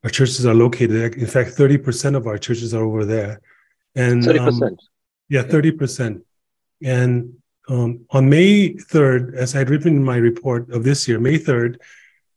our 0.04 0.10
churches 0.10 0.46
are 0.46 0.54
located. 0.54 0.90
there. 0.92 1.08
In 1.08 1.26
fact, 1.26 1.50
thirty 1.50 1.78
percent 1.78 2.16
of 2.16 2.26
our 2.26 2.38
churches 2.38 2.74
are 2.74 2.84
over 2.84 3.04
there. 3.04 3.40
And 3.94 4.24
thirty 4.24 4.38
um, 4.38 4.46
percent. 4.46 4.82
yeah, 5.28 5.42
thirty 5.42 5.72
percent. 5.72 6.24
And 6.82 7.34
um, 7.68 8.06
on 8.10 8.30
May 8.30 8.74
third, 8.74 9.34
as 9.34 9.54
I 9.54 9.58
had 9.58 9.70
written 9.70 9.96
in 9.96 10.04
my 10.04 10.16
report 10.16 10.70
of 10.70 10.84
this 10.84 11.08
year, 11.08 11.18
May 11.18 11.38
third, 11.38 11.80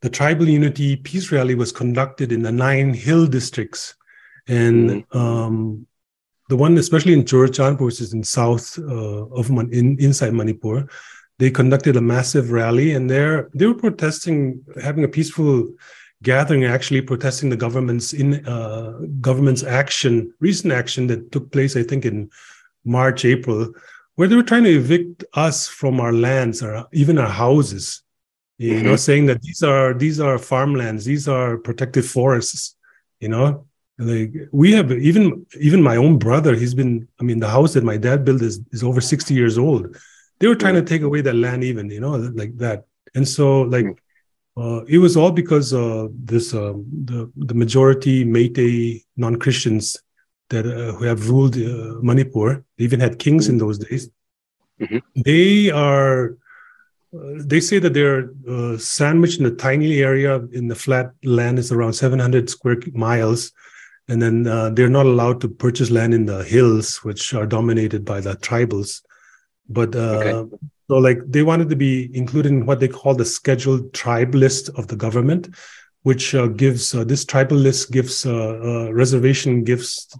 the 0.01 0.10
Tribal 0.10 0.48
Unity 0.48 0.96
Peace 0.96 1.31
Rally 1.31 1.55
was 1.55 1.72
conducted 1.72 2.31
in 2.31 2.41
the 2.41 2.51
nine 2.51 2.93
hill 2.93 3.27
districts, 3.27 3.96
and 4.48 4.89
mm-hmm. 4.89 5.17
um, 5.17 5.88
the 6.50 6.55
one 6.55 6.77
especially 6.77 7.13
in 7.13 7.24
Churachandpur, 7.24 7.86
which 7.86 8.01
is 8.01 8.13
in 8.13 8.24
south 8.24 8.77
uh, 8.79 9.25
of 9.27 9.50
Man- 9.50 9.72
in, 9.72 9.98
inside 10.00 10.34
Manipur, 10.34 10.88
they 11.39 11.50
conducted 11.51 11.96
a 11.96 12.01
massive 12.01 12.51
rally, 12.51 12.93
and 12.93 13.10
they're 13.10 13.50
they 13.53 13.65
were 13.65 13.74
protesting, 13.74 14.63
having 14.81 15.03
a 15.03 15.08
peaceful 15.08 15.74
gathering, 16.24 16.65
actually 16.65 17.01
protesting 17.01 17.50
the 17.50 17.58
government's 17.58 18.13
in 18.13 18.46
uh, 18.46 19.00
government's 19.22 19.63
action, 19.63 20.34
recent 20.39 20.74
action 20.74 21.08
that 21.08 21.31
took 21.31 21.51
place, 21.51 21.75
I 21.75 21.84
think, 21.84 22.05
in 22.05 22.29
March, 22.86 23.25
April, 23.25 23.74
where 24.15 24.27
they 24.27 24.36
were 24.36 24.43
trying 24.43 24.65
to 24.65 24.75
evict 24.75 25.24
us 25.34 25.67
from 25.67 26.00
our 26.00 26.13
lands 26.13 26.62
or 26.62 26.88
even 26.91 27.17
our 27.17 27.29
houses. 27.29 28.03
You 28.62 28.75
mm-hmm. 28.75 28.86
know, 28.86 28.96
saying 28.96 29.25
that 29.25 29.41
these 29.41 29.63
are 29.63 29.94
these 29.94 30.20
are 30.20 30.38
farmlands, 30.38 31.03
these 31.06 31.27
are 31.27 31.58
protected 31.58 32.06
forests. 32.06 32.75
You 33.20 33.30
know, 33.30 33.65
like 33.98 34.34
we 34.51 34.72
have 34.74 34.91
even 34.91 35.46
even 35.60 35.82
my 35.82 35.96
own 35.96 36.18
brother 36.18 36.56
he's 36.56 36.74
been 36.74 37.08
i 37.20 37.24
mean 37.24 37.39
the 37.39 37.48
house 37.48 37.74
that 37.74 37.84
my 37.84 37.98
dad 37.98 38.25
built 38.25 38.41
is, 38.41 38.60
is 38.72 38.84
over 38.84 39.00
60 39.00 39.34
years 39.34 39.58
old 39.60 39.96
they 40.39 40.48
were 40.48 40.56
trying 40.56 40.74
to 40.74 40.82
take 40.82 41.03
away 41.03 41.22
that 41.22 41.36
land 41.36 41.63
even 41.63 41.89
you 41.89 42.00
know 42.00 42.15
like 42.41 42.58
that 42.58 42.86
and 43.13 43.27
so 43.27 43.62
like 43.75 43.86
uh, 44.58 44.84
it 44.86 44.98
was 44.98 45.15
all 45.15 45.32
because 45.32 45.74
uh, 45.74 46.08
this 46.13 46.53
uh, 46.53 46.74
the 47.06 47.32
the 47.38 47.53
majority 47.53 48.25
Meitei 48.25 49.01
non-Christians 49.15 49.98
that 50.50 50.65
uh, 50.65 50.91
who 50.94 51.06
have 51.06 51.30
ruled 51.30 51.56
uh, 51.56 51.96
Manipur. 52.01 52.63
They 52.77 52.84
even 52.84 53.00
had 53.00 53.18
kings 53.18 53.48
in 53.48 53.58
those 53.58 53.77
days. 53.77 54.10
Mm-hmm. 54.80 54.98
They 55.24 55.72
are. 55.72 56.38
Uh, 57.13 57.34
they 57.39 57.60
say 57.60 57.77
that 57.77 57.94
they're 57.94 58.30
sandwiched 58.77 59.39
in 59.39 59.46
a 59.46 59.51
tiny 59.51 60.00
area 60.00 60.38
in 60.53 60.68
the 60.68 60.75
flat 60.75 61.12
land 61.24 61.60
is 61.60 61.72
around 61.72 61.94
700 61.94 62.50
square 62.50 62.77
miles 62.94 63.51
and 64.12 64.22
then 64.22 64.46
uh, 64.46 64.70
they're 64.70 64.89
not 64.89 65.06
allowed 65.06 65.39
to 65.39 65.48
purchase 65.48 65.89
land 65.89 66.13
in 66.13 66.25
the 66.25 66.44
hills, 66.44 66.98
which 66.98 67.34
are 67.34 67.46
dominated 67.46 68.03
by 68.03 68.20
the 68.20 68.36
tribals. 68.36 69.01
But 69.70 69.96
uh, 69.96 70.00
okay. 70.00 70.58
so, 70.89 70.98
like, 70.98 71.20
they 71.25 71.44
wanted 71.44 71.70
to 71.70 71.77
be 71.77 72.13
included 72.13 72.51
in 72.51 72.65
what 72.65 72.82
they 72.82 72.89
call 72.89 73.15
the 73.15 73.24
scheduled 73.24 73.94
tribe 73.94 74.36
list 74.36 74.68
of 74.70 74.88
the 74.88 74.98
government, 74.98 75.56
which 76.03 76.36
uh, 76.36 76.48
gives 76.48 76.94
uh, 76.94 77.06
this 77.06 77.24
tribal 77.24 77.56
list 77.56 77.91
gives 77.91 78.25
uh, 78.25 78.60
uh, 78.62 78.91
reservation 78.91 79.63
gives 79.63 80.13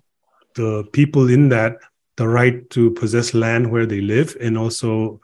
the 0.56 0.86
people 0.94 1.30
in 1.30 1.50
that 1.50 1.78
the 2.16 2.28
right 2.28 2.70
to 2.70 2.92
possess 2.92 3.34
land 3.34 3.72
where 3.72 3.86
they 3.86 4.00
live, 4.00 4.38
and 4.40 4.58
also 4.58 5.20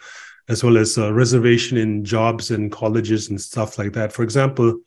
as 0.49 0.63
well 0.63 0.77
as 0.77 0.97
reservation 0.97 1.77
in 1.77 2.03
jobs 2.03 2.51
and 2.51 2.71
colleges 2.71 3.29
and 3.29 3.39
stuff 3.39 3.77
like 3.77 3.93
that. 3.93 4.13
For 4.13 4.23
example 4.23 4.79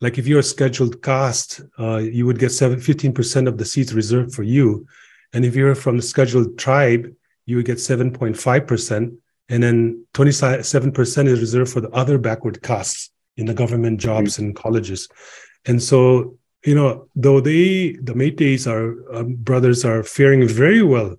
like 0.00 0.18
if 0.18 0.26
you're 0.26 0.40
a 0.40 0.42
scheduled 0.42 1.02
caste, 1.02 1.62
uh, 1.78 1.96
you 1.96 2.26
would 2.26 2.38
get 2.38 2.50
7, 2.50 2.78
15% 2.78 3.48
of 3.48 3.58
the 3.58 3.64
seats 3.64 3.92
reserved 3.92 4.34
for 4.34 4.42
you. 4.42 4.86
And 5.32 5.44
if 5.44 5.54
you're 5.54 5.74
from 5.74 5.96
the 5.96 6.02
scheduled 6.02 6.58
tribe, 6.58 7.10
you 7.46 7.56
would 7.56 7.64
get 7.64 7.78
7.5%. 7.78 9.16
And 9.48 9.62
then 9.62 10.06
27% 10.14 11.26
is 11.26 11.40
reserved 11.40 11.72
for 11.72 11.80
the 11.80 11.90
other 11.90 12.18
backward 12.18 12.62
castes 12.62 13.10
in 13.36 13.46
the 13.46 13.54
government 13.54 14.00
jobs 14.00 14.34
mm-hmm. 14.34 14.44
and 14.44 14.56
colleges. 14.56 15.08
And 15.64 15.82
so, 15.82 16.36
you 16.64 16.74
know, 16.74 17.08
though 17.14 17.40
they, 17.40 17.92
the 17.92 18.14
Meiteis, 18.14 18.66
our 18.70 19.16
um, 19.16 19.34
brothers, 19.36 19.84
are 19.84 20.02
faring 20.02 20.46
very 20.46 20.82
well 20.82 21.16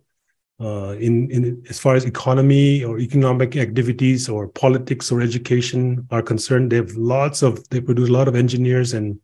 uh, 0.59 0.95
in, 0.99 1.29
in 1.31 1.63
as 1.69 1.79
far 1.79 1.95
as 1.95 2.05
economy 2.05 2.83
or 2.83 2.99
economic 2.99 3.57
activities 3.57 4.29
or 4.29 4.47
politics 4.47 5.11
or 5.11 5.21
education 5.21 6.07
are 6.11 6.21
concerned. 6.21 6.71
They 6.71 6.77
have 6.77 6.91
lots 6.91 7.41
of 7.41 7.67
they 7.69 7.81
produce 7.81 8.09
a 8.09 8.13
lot 8.13 8.27
of 8.27 8.35
engineers 8.35 8.93
and 8.93 9.19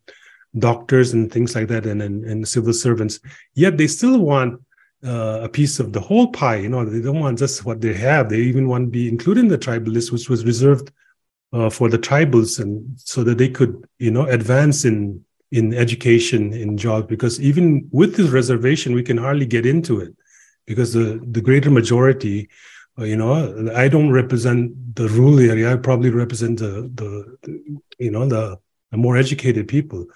doctors 0.58 1.14
and 1.14 1.32
things 1.32 1.54
like 1.54 1.68
that, 1.68 1.86
and 1.86 2.02
and, 2.02 2.24
and 2.24 2.46
civil 2.46 2.72
servants. 2.72 3.20
Yet 3.54 3.78
they 3.78 3.86
still 3.86 4.18
want 4.18 4.60
uh, 5.04 5.40
a 5.42 5.48
piece 5.48 5.80
of 5.80 5.92
the 5.92 6.00
whole 6.00 6.30
pie. 6.32 6.56
You 6.56 6.68
know, 6.68 6.84
they 6.84 7.00
don't 7.00 7.20
want 7.20 7.38
just 7.38 7.64
what 7.64 7.80
they 7.80 7.94
have. 7.94 8.28
They 8.28 8.40
even 8.40 8.68
want 8.68 8.86
to 8.86 8.90
be 8.90 9.08
included 9.08 9.40
in 9.40 9.48
the 9.48 9.58
tribal 9.58 9.92
list, 9.92 10.12
which 10.12 10.28
was 10.28 10.44
reserved 10.44 10.92
uh, 11.54 11.70
for 11.70 11.88
the 11.88 11.98
tribals, 11.98 12.60
and 12.60 12.98
so 12.98 13.24
that 13.24 13.38
they 13.38 13.48
could 13.48 13.82
you 13.98 14.10
know 14.10 14.26
advance 14.26 14.84
in 14.84 15.24
in 15.50 15.72
education 15.72 16.52
in 16.52 16.76
jobs. 16.76 17.06
Because 17.06 17.40
even 17.40 17.88
with 17.90 18.16
this 18.16 18.28
reservation, 18.28 18.94
we 18.94 19.02
can 19.02 19.16
hardly 19.16 19.46
get 19.46 19.64
into 19.64 19.98
it 19.98 20.14
because 20.66 20.92
the, 20.92 21.20
the 21.30 21.40
greater 21.40 21.70
majority, 21.70 22.48
uh, 22.98 23.04
you 23.04 23.16
know, 23.16 23.70
I 23.74 23.88
don't 23.88 24.10
represent 24.10 24.94
the 24.94 25.08
rural 25.08 25.40
area. 25.40 25.72
I 25.72 25.76
probably 25.76 26.10
represent 26.10 26.58
the, 26.58 26.90
the, 26.94 27.36
the 27.42 27.80
you 27.98 28.10
know, 28.10 28.26
the, 28.26 28.58
the, 28.90 28.96
more 28.96 29.16
educated 29.16 29.68
people. 29.68 30.06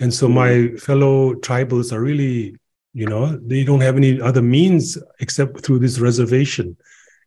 And 0.00 0.12
so 0.12 0.28
my 0.28 0.50
mm-hmm. 0.50 0.76
fellow 0.76 1.34
tribals 1.34 1.92
are 1.92 2.00
really, 2.00 2.56
you 2.92 3.06
know, 3.06 3.36
they 3.36 3.64
don't 3.64 3.80
have 3.80 3.96
any 3.96 4.20
other 4.20 4.42
means 4.42 4.98
except 5.20 5.64
through 5.64 5.78
this 5.80 5.98
reservation. 5.98 6.76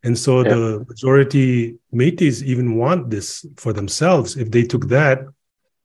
And 0.04 0.18
so 0.18 0.44
yeah. 0.44 0.50
the 0.50 0.86
majority 0.88 1.76
Meiteis 1.94 2.42
even 2.44 2.78
want 2.78 3.10
this 3.10 3.46
for 3.58 3.74
themselves. 3.74 4.38
If 4.38 4.52
they 4.52 4.64
took 4.64 4.88
that, 4.90 5.26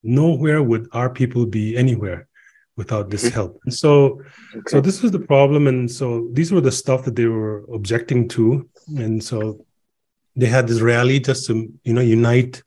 nowhere 0.03 0.63
would 0.63 0.89
our 0.93 1.11
people 1.11 1.47
be 1.47 1.77
anywhere 1.77 2.29
without 2.77 3.11
this 3.11 3.25
mm-hmm. 3.25 3.35
help. 3.35 3.61
And 3.65 3.75
so, 3.75 4.21
okay. 4.55 4.63
so 4.69 4.81
this 4.81 5.03
was 5.03 5.13
the 5.13 5.21
problem, 5.21 5.67
and 5.67 5.91
so 5.91 6.29
these 6.33 6.53
were 6.53 6.61
the 6.61 6.73
stuff 6.73 7.05
that 7.05 7.17
they 7.17 7.27
were 7.27 7.65
objecting 7.73 8.29
to, 8.29 8.69
and 8.97 9.23
so 9.23 9.65
they 10.37 10.47
had 10.47 10.67
this 10.67 10.81
rally 10.81 11.21
just 11.21 11.47
to 11.47 11.73
you 11.85 11.93
know 11.93 12.01
unite 12.01 12.63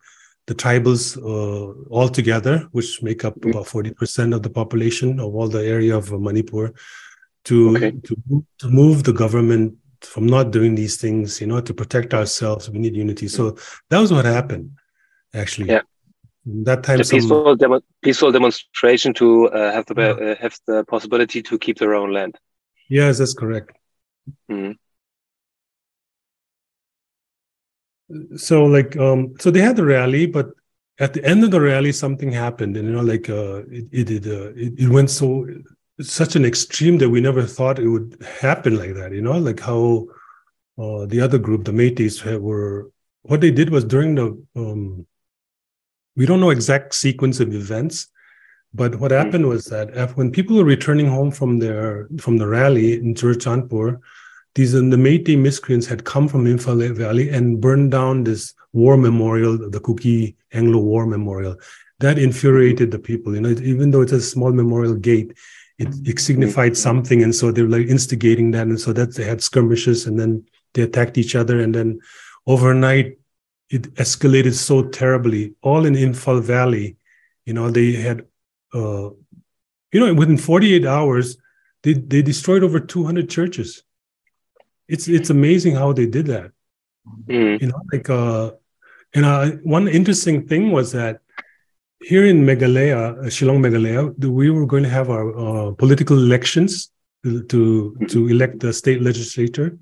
the 0.45 0.55
tribals 0.55 1.17
uh, 1.17 1.73
all 1.89 2.07
together, 2.07 2.67
which 2.71 3.03
make 3.03 3.25
up 3.25 3.35
mm-hmm. 3.35 3.49
about 3.49 3.67
forty 3.67 3.93
percent 3.93 4.33
of 4.33 4.43
the 4.43 4.49
population 4.49 5.19
of 5.19 5.35
all 5.35 5.47
the 5.47 5.65
area 5.65 5.95
of 5.95 6.11
Manipur, 6.11 6.73
to 7.45 7.75
okay. 7.75 7.91
to 7.91 8.45
to 8.59 8.69
move 8.69 9.03
the 9.03 9.13
government 9.13 9.75
from 10.01 10.27
not 10.27 10.51
doing 10.51 10.75
these 10.75 10.97
things, 10.97 11.41
you 11.41 11.47
know, 11.47 11.59
to 11.59 11.73
protect 11.73 12.13
ourselves. 12.13 12.69
We 12.69 12.79
need 12.79 12.95
unity. 12.95 13.27
So 13.27 13.57
that 13.89 13.99
was 13.99 14.13
what 14.13 14.25
happened, 14.25 14.71
actually. 15.33 15.69
Yeah. 15.69 15.81
That 16.49 16.83
time, 16.83 16.97
The 16.99 17.03
some, 17.03 17.19
peaceful, 17.19 17.55
demo- 17.57 17.81
peaceful 18.01 18.31
demonstration 18.31 19.13
to 19.15 19.49
uh, 19.49 19.71
have 19.73 19.85
the 19.85 19.95
Yeah. 19.97 20.11
uh, 20.31 20.35
have 20.43 20.55
the 20.65 20.85
possibility 20.85 21.41
to 21.43 21.57
keep 21.59 21.77
their 21.77 21.93
own 21.93 22.13
land. 22.13 22.33
yes, 22.89 23.17
that's 23.17 23.33
correct. 23.33 23.71
Mhm. 24.49 24.75
So, 28.37 28.63
like, 28.65 28.95
um, 28.95 29.35
so 29.39 29.51
they 29.51 29.59
had 29.61 29.75
the 29.75 29.83
rally, 29.85 30.25
but 30.25 30.51
at 30.99 31.13
the 31.13 31.23
end 31.25 31.43
of 31.43 31.51
the 31.51 31.59
rally, 31.59 31.91
something 31.91 32.31
happened, 32.31 32.77
and 32.77 32.87
you 32.87 32.93
know, 32.93 33.01
like, 33.01 33.29
uh, 33.29 33.63
it 33.69 33.85
it 33.91 34.09
it, 34.17 34.25
uh, 34.27 34.49
it, 34.55 34.73
it 34.83 34.89
went 34.89 35.09
so 35.09 35.45
such 35.99 36.35
an 36.37 36.45
extreme 36.45 36.97
that 36.99 37.09
we 37.09 37.19
never 37.19 37.43
thought 37.43 37.79
it 37.79 37.89
would 37.89 38.15
happen 38.39 38.77
like 38.77 38.93
that. 38.95 39.11
You 39.11 39.21
know, 39.21 39.37
like 39.37 39.59
how 39.59 40.07
uh, 40.77 41.05
the 41.07 41.19
other 41.19 41.37
group, 41.39 41.65
the 41.65 41.71
Meiteis, 41.73 42.23
were 42.39 42.89
what 43.23 43.41
they 43.41 43.51
did 43.51 43.69
was 43.69 43.83
during 43.83 44.15
the 44.15 44.27
um, 44.55 45.05
we 46.17 46.25
don't 46.25 46.41
know 46.41 46.49
exact 46.49 46.95
sequence 46.95 47.39
of 47.39 47.53
events, 47.53 48.07
but 48.73 48.95
what 48.95 49.11
hmm. 49.11 49.17
happened 49.17 49.47
was 49.47 49.65
that 49.65 49.95
af- 49.95 50.17
when 50.17 50.31
people 50.31 50.57
were 50.57 50.65
returning 50.65 51.07
home 51.07 51.31
from 51.31 51.59
their 51.59 52.09
from 52.19 52.37
the 52.37 52.47
rally 52.47 52.93
in 52.93 53.13
Churachandpur, 53.13 53.99
these 54.55 54.75
uh, 54.75 54.79
the 54.79 54.97
Meitei 54.97 55.37
miscreants 55.37 55.87
had 55.87 56.03
come 56.03 56.27
from 56.27 56.45
Imphal 56.45 56.91
Valley 56.95 57.29
and 57.29 57.61
burned 57.61 57.91
down 57.91 58.23
this 58.23 58.53
war 58.73 58.97
memorial, 58.97 59.57
the 59.69 59.79
Kuki 59.79 60.35
Anglo 60.51 60.79
War 60.79 61.05
Memorial. 61.05 61.55
That 61.99 62.17
hmm. 62.17 62.25
infuriated 62.25 62.91
the 62.91 62.99
people. 62.99 63.33
You 63.35 63.41
know, 63.41 63.49
even 63.49 63.91
though 63.91 64.01
it's 64.01 64.11
a 64.11 64.21
small 64.21 64.51
memorial 64.51 64.95
gate, 64.95 65.37
it, 65.77 65.87
hmm. 65.87 66.05
it 66.05 66.19
signified 66.19 66.75
something, 66.75 67.23
and 67.23 67.33
so 67.33 67.51
they 67.51 67.61
were 67.61 67.75
like 67.77 67.87
instigating 67.87 68.51
that, 68.51 68.67
and 68.67 68.79
so 68.79 68.91
that 68.93 69.15
they 69.15 69.23
had 69.23 69.43
skirmishes, 69.43 70.07
and 70.07 70.19
then 70.19 70.43
they 70.73 70.81
attacked 70.81 71.17
each 71.17 71.35
other, 71.35 71.61
and 71.61 71.75
then 71.75 71.99
overnight 72.47 73.16
it 73.69 73.93
escalated 73.95 74.53
so 74.53 74.83
terribly. 74.89 75.53
All 75.61 75.85
in 75.85 75.93
Imphal 75.93 76.41
Valley, 76.41 76.97
you 77.45 77.53
know, 77.53 77.69
they 77.69 77.93
had, 77.93 78.21
uh, 78.73 79.09
you 79.91 79.99
know, 79.99 80.13
within 80.13 80.37
48 80.37 80.85
hours, 80.85 81.37
they 81.83 81.93
they 81.93 82.21
destroyed 82.21 82.63
over 82.63 82.79
200 82.79 83.29
churches. 83.29 83.83
It's 84.87 85.07
it's 85.07 85.29
amazing 85.29 85.75
how 85.75 85.93
they 85.93 86.05
did 86.05 86.27
that. 86.27 86.51
Mhm. 87.27 87.61
You 87.61 87.67
know, 87.67 87.81
like 87.91 88.09
uh, 88.09 88.51
and 89.13 89.25
uh, 89.25 89.51
one 89.63 89.87
interesting 89.87 90.47
thing 90.47 90.71
was 90.71 90.91
that 90.91 91.19
here 92.01 92.25
in 92.25 92.45
Meghalaya, 92.45 93.17
uh, 93.19 93.29
Shillong 93.29 93.59
Meghalaya, 93.59 94.13
we 94.39 94.49
were 94.49 94.65
going 94.65 94.83
to 94.83 94.89
have 94.89 95.09
our 95.09 95.27
uh, 95.45 95.71
political 95.71 96.17
elections 96.17 96.91
to 97.23 97.43
to, 97.43 97.95
to 98.09 98.27
elect 98.29 98.59
the 98.59 98.71
state 98.73 99.01
legislature, 99.01 99.77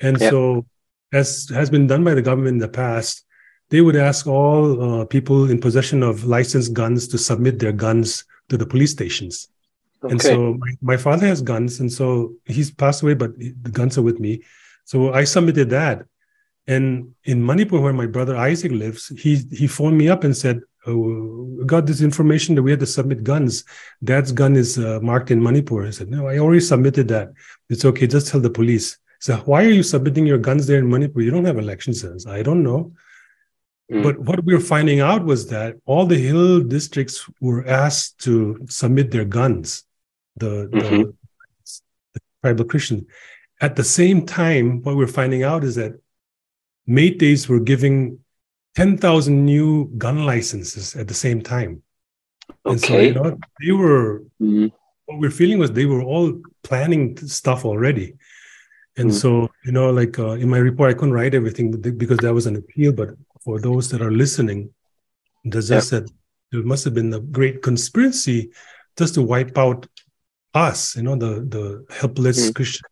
and 0.00 0.20
Yeah. 0.20 0.30
so 0.30 0.66
as 1.12 1.48
has 1.54 1.70
been 1.70 1.86
done 1.86 2.04
by 2.04 2.14
the 2.14 2.22
government 2.22 2.54
in 2.54 2.58
the 2.58 2.68
past, 2.68 3.24
they 3.70 3.80
would 3.80 3.96
ask 3.96 4.26
all 4.26 5.00
uh, 5.00 5.04
people 5.04 5.50
in 5.50 5.60
possession 5.60 6.02
of 6.02 6.24
licensed 6.24 6.72
guns 6.72 7.08
to 7.08 7.18
submit 7.18 7.58
their 7.58 7.72
guns 7.72 8.24
to 8.48 8.56
the 8.56 8.66
police 8.66 8.92
stations. 8.92 9.48
Okay. 10.02 10.12
And 10.12 10.22
so 10.22 10.54
my, 10.54 10.72
my 10.80 10.96
father 10.96 11.26
has 11.26 11.42
guns, 11.42 11.80
and 11.80 11.92
so 11.92 12.34
he's 12.44 12.70
passed 12.70 13.02
away, 13.02 13.14
but 13.14 13.36
the 13.38 13.70
guns 13.70 13.98
are 13.98 14.02
with 14.02 14.20
me. 14.20 14.42
So 14.84 15.12
I 15.12 15.24
submitted 15.24 15.70
that. 15.70 16.06
And 16.66 17.14
in 17.24 17.44
Manipur, 17.44 17.80
where 17.80 17.92
my 17.92 18.06
brother 18.06 18.36
Isaac 18.36 18.72
lives, 18.72 19.08
he 19.18 19.36
he 19.50 19.66
phoned 19.66 19.98
me 19.98 20.08
up 20.08 20.22
and 20.22 20.36
said, 20.36 20.60
oh, 20.86 21.62
"Got 21.66 21.86
this 21.86 22.02
information 22.02 22.54
that 22.54 22.62
we 22.62 22.70
had 22.70 22.80
to 22.80 22.86
submit 22.86 23.24
guns. 23.24 23.64
Dad's 24.04 24.32
gun 24.32 24.54
is 24.54 24.78
uh, 24.78 25.00
marked 25.02 25.30
in 25.30 25.42
Manipur." 25.42 25.86
I 25.86 25.90
said, 25.90 26.10
"No, 26.10 26.28
I 26.28 26.38
already 26.38 26.60
submitted 26.60 27.08
that. 27.08 27.32
It's 27.70 27.84
okay. 27.86 28.06
Just 28.06 28.28
tell 28.28 28.40
the 28.40 28.50
police." 28.50 28.98
So 29.20 29.36
why 29.38 29.64
are 29.64 29.70
you 29.70 29.82
submitting 29.82 30.26
your 30.26 30.38
guns 30.38 30.66
there 30.66 30.78
in 30.78 30.88
Manipur? 30.88 31.20
You 31.20 31.30
don't 31.30 31.44
have 31.44 31.58
election 31.58 31.92
cells. 31.94 32.26
I 32.26 32.42
don't 32.42 32.62
know. 32.62 32.92
Mm. 33.90 34.02
But 34.02 34.18
what 34.20 34.44
we 34.44 34.54
were 34.54 34.60
finding 34.60 35.00
out 35.00 35.24
was 35.24 35.48
that 35.48 35.76
all 35.86 36.06
the 36.06 36.18
hill 36.18 36.60
districts 36.62 37.28
were 37.40 37.66
asked 37.66 38.18
to 38.24 38.60
submit 38.68 39.10
their 39.10 39.24
guns, 39.24 39.84
the, 40.36 40.68
the, 40.70 40.78
Mhm. 40.78 41.14
the 42.14 42.20
tribal 42.42 42.64
Christians. 42.64 43.04
At 43.60 43.74
the 43.76 43.84
same 43.84 44.24
time, 44.24 44.82
what 44.82 44.96
we're 44.96 45.06
finding 45.20 45.42
out 45.42 45.64
is 45.64 45.74
that 45.74 45.94
Meiteis 46.88 47.48
were 47.48 47.60
giving 47.60 48.18
10,000 48.76 49.44
new 49.44 49.86
gun 49.98 50.24
licenses 50.24 50.94
at 50.94 51.08
the 51.08 51.14
same 51.14 51.42
time. 51.42 51.82
And 52.64 52.80
so, 52.80 52.94
Okay. 52.94 53.08
you 53.08 53.14
know, 53.14 53.38
they 53.60 53.72
were, 53.72 54.22
Mhm. 54.40 54.70
what 55.06 55.18
we're 55.18 55.30
feeling 55.40 55.58
was 55.58 55.72
they 55.72 55.86
were 55.86 56.02
all 56.02 56.40
planning 56.62 57.16
stuff 57.26 57.64
already. 57.64 58.14
And 58.98 59.10
Mm. 59.10 59.20
so, 59.22 59.30
you 59.64 59.72
know, 59.76 59.88
like 60.00 60.18
uh, 60.18 60.32
in 60.42 60.48
my 60.54 60.58
report, 60.68 60.90
I 60.90 60.94
couldn't 60.98 61.14
write 61.14 61.34
everything 61.40 61.66
because 62.02 62.18
that 62.24 62.34
was 62.34 62.46
an 62.46 62.56
appeal. 62.56 62.92
But 62.92 63.10
for 63.44 63.60
those 63.60 63.84
that 63.90 64.02
are 64.02 64.10
listening, 64.24 64.60
there's 65.44 65.68
just 65.68 65.90
that 65.92 66.06
there 66.50 66.62
must 66.72 66.84
have 66.84 66.94
been 66.94 67.12
a 67.14 67.20
great 67.20 67.62
conspiracy 67.62 68.50
just 68.98 69.14
to 69.14 69.22
wipe 69.22 69.56
out 69.64 69.86
us, 70.54 70.96
you 70.96 71.02
know, 71.06 71.16
the 71.24 71.32
the 71.54 71.64
helpless 72.00 72.38
Mm. 72.50 72.54
Christian, 72.56 72.86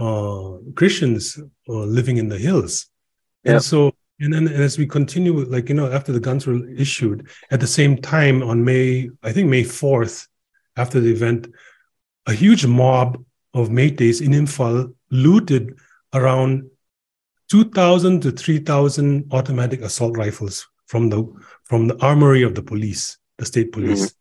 uh, 0.00 0.50
Christians 0.74 1.38
uh, 1.68 1.72
living 1.98 2.16
in 2.16 2.28
the 2.28 2.38
hills. 2.38 2.72
Yeah. 3.44 3.52
And 3.54 3.62
so, 3.62 3.78
and 4.20 4.32
then 4.34 4.48
as 4.48 4.78
we 4.78 4.86
continue, 4.86 5.34
like 5.54 5.68
you 5.68 5.74
know, 5.74 5.90
after 5.98 6.12
the 6.12 6.20
guns 6.28 6.46
were 6.46 6.60
issued, 6.86 7.18
at 7.50 7.60
the 7.60 7.66
same 7.78 7.96
time 8.00 8.42
on 8.42 8.64
May, 8.64 9.10
I 9.22 9.32
think 9.32 9.48
May 9.48 9.64
fourth, 9.64 10.26
after 10.76 10.98
the 11.00 11.10
event, 11.18 11.48
a 12.26 12.32
huge 12.32 12.66
mob 12.66 13.08
of 13.54 13.68
Meiteis 13.68 14.20
in 14.26 14.32
Imphal 14.32 14.94
looted 15.12 15.76
around 16.14 16.64
2,000 17.50 18.20
to 18.22 18.30
3,000 18.32 19.28
automatic 19.32 19.82
assault 19.82 20.16
rifles 20.16 20.66
from 20.86 21.08
the 21.10 21.24
from 21.64 21.88
the 21.88 21.96
armory 22.02 22.42
of 22.42 22.54
the 22.54 22.62
police, 22.62 23.18
the 23.38 23.46
state 23.46 23.72
police, 23.72 24.14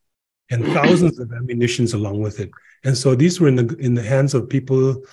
and 0.51 0.65
thousands 0.73 1.19
of 1.19 1.31
ammunitions 1.33 1.93
along 1.93 2.21
with 2.21 2.39
it. 2.39 2.49
And 2.83 2.97
so 2.97 3.15
these 3.15 3.39
were 3.39 3.47
in 3.47 3.55
the 3.55 3.75
in 3.79 3.93
the 3.95 4.03
hands 4.03 4.33
of 4.33 4.49
people. 4.49 5.03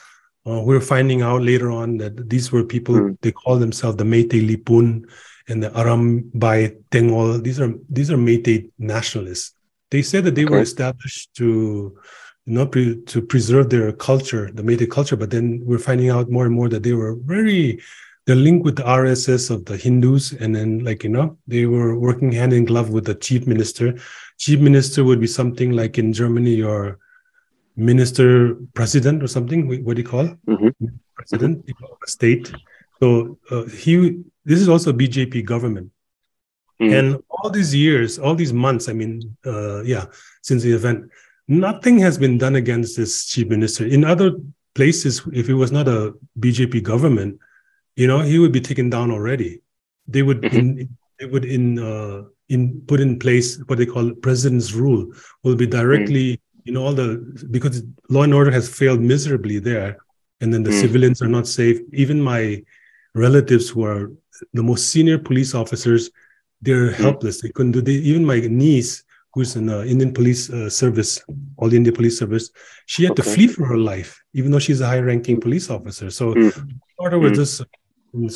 Uh, 0.46 0.62
We're 0.62 0.80
finding 0.80 1.20
out 1.22 1.42
later 1.42 1.70
on 1.70 1.98
that 1.98 2.28
these 2.30 2.50
were 2.52 2.64
people 2.64 2.94
Mm. 2.94 3.16
they 3.22 3.32
call 3.32 3.56
themselves 3.58 3.96
the 3.98 4.04
Meitei 4.04 4.40
Leepun 4.46 5.04
and 5.48 5.62
the 5.62 5.70
Aram 5.78 6.30
Bai 6.34 6.74
Tengol. 6.90 7.42
These 7.42 7.60
are 7.60 7.72
these 7.96 8.10
are 8.10 8.16
Meitei 8.28 8.70
nationalists. 8.78 9.52
They 9.90 10.02
said 10.02 10.24
that 10.24 10.34
they 10.34 10.44
were 10.44 10.60
established 10.68 11.34
to 11.40 11.48
you 12.48 12.54
know 12.54 12.66
pre- 12.66 13.00
to 13.02 13.20
preserve 13.20 13.68
their 13.68 13.92
culture, 13.92 14.50
the 14.52 14.62
Meitei 14.62 14.90
culture, 14.90 15.16
but 15.16 15.30
then 15.30 15.60
we're 15.64 15.78
finding 15.78 16.08
out 16.08 16.30
more 16.30 16.46
and 16.46 16.54
more 16.54 16.68
that 16.70 16.82
they 16.82 16.94
were 16.94 17.14
very 17.14 17.80
they're 18.24 18.36
linked 18.36 18.64
with 18.64 18.76
the 18.76 18.82
RSS 18.82 19.50
of 19.50 19.64
the 19.66 19.76
Hindus, 19.76 20.32
and 20.32 20.56
then 20.56 20.78
like 20.84 21.04
you 21.04 21.10
know 21.10 21.36
they 21.46 21.66
were 21.66 21.98
working 21.98 22.32
hand 22.32 22.54
in 22.54 22.64
glove 22.64 22.88
with 22.88 23.04
the 23.04 23.14
chief 23.14 23.46
minister. 23.46 23.98
Chief 24.38 24.60
minister 24.60 25.04
would 25.04 25.20
be 25.20 25.26
something 25.26 25.72
like 25.72 25.98
in 25.98 26.12
Germany 26.12 26.54
your 26.54 26.98
minister 27.76 28.56
president 28.72 29.22
or 29.22 29.28
something. 29.28 29.68
What 29.84 29.96
do 29.96 30.02
you 30.02 30.08
call? 30.08 30.26
Mhm. 30.48 30.72
president 31.14 31.64
you 31.66 31.74
know, 31.80 31.88
of 31.88 31.98
a 32.06 32.10
state? 32.10 32.52
So 33.00 33.38
uh, 33.50 33.64
he 33.64 34.22
this 34.44 34.60
is 34.60 34.68
also 34.68 34.90
a 34.90 34.94
BJP 34.94 35.44
government. 35.44 35.90
Mm. 36.80 36.98
And 36.98 37.22
all 37.28 37.50
these 37.50 37.74
years, 37.74 38.18
all 38.18 38.36
these 38.36 38.52
months, 38.52 38.88
I 38.88 38.92
mean, 38.92 39.36
uh, 39.44 39.82
yeah, 39.82 40.06
since 40.42 40.62
the 40.62 40.72
event, 40.72 41.10
nothing 41.48 41.98
has 41.98 42.18
been 42.18 42.38
done 42.38 42.54
against 42.54 42.96
this 42.96 43.24
chief 43.26 43.48
minister. 43.48 43.86
In 43.86 44.04
other 44.04 44.32
places, 44.74 45.22
if 45.32 45.48
it 45.48 45.54
was 45.54 45.72
not 45.72 45.88
a 45.88 46.14
BJP 46.38 46.82
government, 46.82 47.38
you 47.96 48.06
know, 48.06 48.20
he 48.20 48.38
would 48.38 48.52
be 48.52 48.60
taken 48.60 48.90
down 48.90 49.10
already. 49.10 49.60
They 50.06 50.22
would 50.22 50.44
in, 50.44 50.96
they 51.18 51.26
would 51.26 51.44
in 51.44 51.78
uh, 51.78 52.22
in 52.48 52.80
put 52.86 53.00
in 53.00 53.18
place 53.18 53.58
what 53.66 53.78
they 53.78 53.86
call 53.86 54.12
president's 54.12 54.72
rule 54.72 55.12
will 55.42 55.56
be 55.56 55.66
directly 55.66 56.40
you 56.64 56.72
know 56.72 56.84
all 56.84 56.94
the 56.94 57.18
because 57.50 57.82
law 58.08 58.22
and 58.22 58.32
order 58.32 58.50
has 58.50 58.68
failed 58.68 59.00
miserably 59.00 59.58
there 59.58 59.98
and 60.40 60.52
then 60.54 60.62
the 60.62 60.70
Mm. 60.70 60.80
civilians 60.80 61.20
are 61.20 61.28
not 61.28 61.46
safe 61.46 61.78
even 61.92 62.20
my 62.20 62.62
relatives 63.14 63.68
who 63.68 63.84
are 63.84 64.12
the 64.54 64.62
most 64.62 64.88
senior 64.88 65.18
police 65.18 65.54
officers 65.54 66.10
they're 66.62 66.90
helpless 66.92 67.40
they 67.42 67.50
couldn't 67.50 67.72
do 67.72 67.82
they, 67.82 67.92
even 67.92 68.24
my 68.24 68.40
niece 68.40 69.02
who's 69.38 69.54
in 69.60 69.66
the 69.66 69.78
indian 69.92 70.12
police 70.18 70.42
uh, 70.50 70.68
service 70.82 71.10
all 71.58 71.68
the 71.72 71.76
india 71.76 71.92
police 71.98 72.16
service 72.18 72.46
she 72.92 73.04
had 73.04 73.14
to 73.16 73.22
flee 73.34 73.46
for 73.56 73.64
her 73.72 73.78
life 73.92 74.10
even 74.38 74.50
though 74.50 74.58
she's 74.66 74.80
a 74.80 74.88
high 74.92 74.98
ranking 75.10 75.38
police 75.46 75.66
officer 75.76 76.08
so 76.18 76.24
Mm. 76.34 76.52
order 77.04 77.18
was 77.24 77.32
Mm. 77.32 77.40
just 77.42 77.54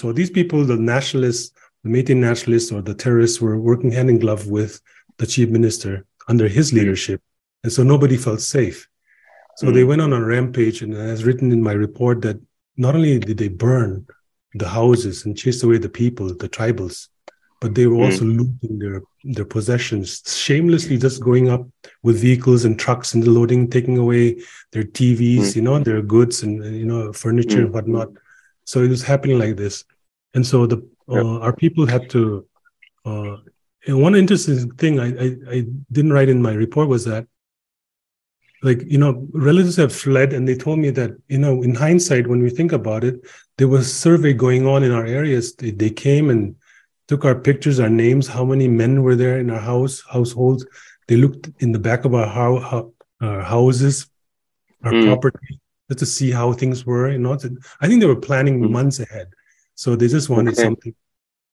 so 0.01 0.13
these 0.19 0.33
people 0.39 0.59
the 0.73 0.77
nationalists 0.95 1.47
the 1.85 1.91
Meitei 1.95 2.17
nationalists 2.31 2.71
or 2.75 2.81
the 2.91 2.95
terrorists 3.05 3.39
were 3.45 3.57
working 3.71 3.91
hand 3.97 4.09
in 4.15 4.19
glove 4.25 4.45
with 4.59 4.73
the 5.21 5.27
chief 5.35 5.49
minister 5.59 5.93
under 6.33 6.47
his 6.57 6.67
Mm. 6.71 6.77
leadership 6.79 7.21
and 7.65 7.71
so 7.77 7.81
nobody 7.93 8.17
felt 8.27 8.41
safe 8.59 8.79
so 9.59 9.65
Mm. 9.67 9.75
they 9.77 9.85
went 9.91 10.03
on 10.07 10.13
a 10.19 10.23
rampage 10.33 10.79
and 10.85 10.93
as 11.15 11.25
written 11.27 11.49
in 11.57 11.61
my 11.69 11.75
report 11.87 12.17
that 12.27 12.39
not 12.85 12.95
only 12.99 13.13
did 13.29 13.39
they 13.43 13.53
burn 13.67 13.91
the 14.63 14.69
houses 14.81 15.17
and 15.25 15.33
chase 15.43 15.61
away 15.67 15.79
the 15.87 15.95
people 16.03 16.27
the 16.45 16.53
tribals 16.59 16.97
but 17.63 17.77
they 17.77 17.87
were 17.87 17.97
mm. 17.97 18.07
also 18.07 18.25
looting 18.25 18.79
their 18.81 19.03
their 19.23 19.45
possessions, 19.45 20.21
shamelessly 20.27 20.99
just 20.99 21.23
going 21.23 21.49
up 21.49 21.65
with 22.03 22.21
vehicles 22.21 22.65
and 22.65 22.77
trucks 22.77 23.15
and 23.15 23.25
loading, 23.25 23.71
taking 23.71 23.97
away 23.99 24.43
their 24.73 24.83
TVs, 24.83 25.47
mm. 25.47 25.57
you 25.57 25.63
know, 25.63 25.79
their 25.79 26.03
goods 26.03 26.43
and 26.43 26.55
you 26.77 26.85
know 26.85 27.13
furniture 27.13 27.59
mm. 27.59 27.67
and 27.67 27.73
whatnot. 27.73 28.09
So 28.65 28.83
it 28.83 28.89
was 28.89 29.05
happening 29.05 29.39
like 29.39 29.57
this, 29.57 29.85
and 30.35 30.45
so 30.45 30.67
the 30.67 30.79
uh, 31.09 31.39
our 31.39 31.55
people 31.55 31.87
had 31.87 32.11
to. 32.11 32.45
Uh, 33.05 33.37
and 33.87 34.03
one 34.03 34.15
interesting 34.17 34.71
thing 34.73 34.99
I, 34.99 35.09
I 35.25 35.29
I 35.57 35.59
didn't 35.93 36.13
write 36.13 36.29
in 36.29 36.43
my 36.43 36.55
report 36.65 36.89
was 36.89 37.05
that 37.05 37.27
like 38.63 38.83
you 38.87 38.99
know 38.99 39.29
relatives 39.35 39.77
have 39.77 39.93
fled 39.93 40.33
and 40.33 40.47
they 40.47 40.55
told 40.55 40.79
me 40.79 40.91
that 40.91 41.11
you 41.29 41.39
know 41.39 41.63
in 41.65 41.75
hindsight 41.75 42.29
when 42.29 42.41
we 42.41 42.51
think 42.51 42.71
about 42.71 43.03
it 43.03 43.17
there 43.59 43.67
was 43.67 43.93
survey 43.93 44.33
going 44.33 44.69
on 44.69 44.85
in 44.85 44.93
our 44.93 45.05
areas 45.05 45.57
they, 45.57 45.73
they 45.73 45.91
came 45.91 46.31
and 46.31 46.55
took 47.13 47.25
our 47.25 47.35
pictures 47.49 47.81
our 47.81 47.95
names 48.05 48.27
how 48.37 48.45
many 48.53 48.69
men 48.83 49.03
were 49.03 49.17
there 49.23 49.39
in 49.45 49.51
our 49.51 49.65
house 49.73 50.03
households 50.17 50.67
they 51.09 51.17
looked 51.17 51.51
in 51.59 51.73
the 51.73 51.79
back 51.89 52.05
of 52.05 52.15
our, 52.15 52.27
how, 52.27 52.93
our 53.21 53.43
houses 53.43 54.07
our 54.85 54.93
mm. 54.93 55.07
property 55.07 55.61
just 55.89 55.99
to 55.99 56.07
see 56.07 56.31
how 56.31 56.53
things 56.53 56.85
were 56.87 57.11
you 57.11 57.23
know 57.25 57.35
i 57.81 57.87
think 57.87 58.01
they 58.01 58.13
were 58.15 58.27
planning 58.29 58.61
mm. 58.61 58.71
months 58.79 59.01
ahead 59.07 59.29
so 59.75 59.97
they 59.97 60.09
just 60.09 60.29
wanted 60.29 60.55
okay. 60.55 60.63
something 60.63 60.95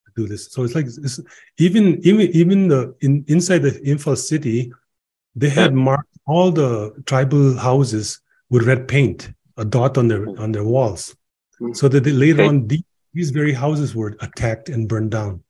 to 0.05 0.11
do 0.15 0.27
this 0.27 0.51
so 0.53 0.63
it's 0.63 0.75
like 0.75 0.85
it's, 0.85 1.19
even 1.57 1.99
even 2.09 2.27
even 2.41 2.67
the 2.67 2.81
in, 3.01 3.23
inside 3.27 3.59
the 3.59 3.71
Imphal 3.91 4.17
city 4.17 4.71
they 5.35 5.49
had 5.49 5.73
marked 5.73 6.17
all 6.25 6.51
the 6.51 6.93
tribal 7.05 7.57
houses 7.57 8.21
with 8.49 8.67
red 8.67 8.87
paint, 8.87 9.31
a 9.57 9.65
dot 9.65 9.97
on 9.97 10.07
their 10.07 10.27
on 10.39 10.51
their 10.51 10.63
walls, 10.63 11.15
mm. 11.61 11.75
so 11.75 11.87
that 11.87 12.03
they, 12.03 12.11
later 12.11 12.41
okay. 12.41 12.49
on 12.49 12.67
these, 12.67 13.31
very 13.31 13.53
houses 13.53 13.95
were 13.95 14.15
attacked 14.21 14.69
and 14.69 14.87
burned 14.87 15.11
down. 15.11 15.43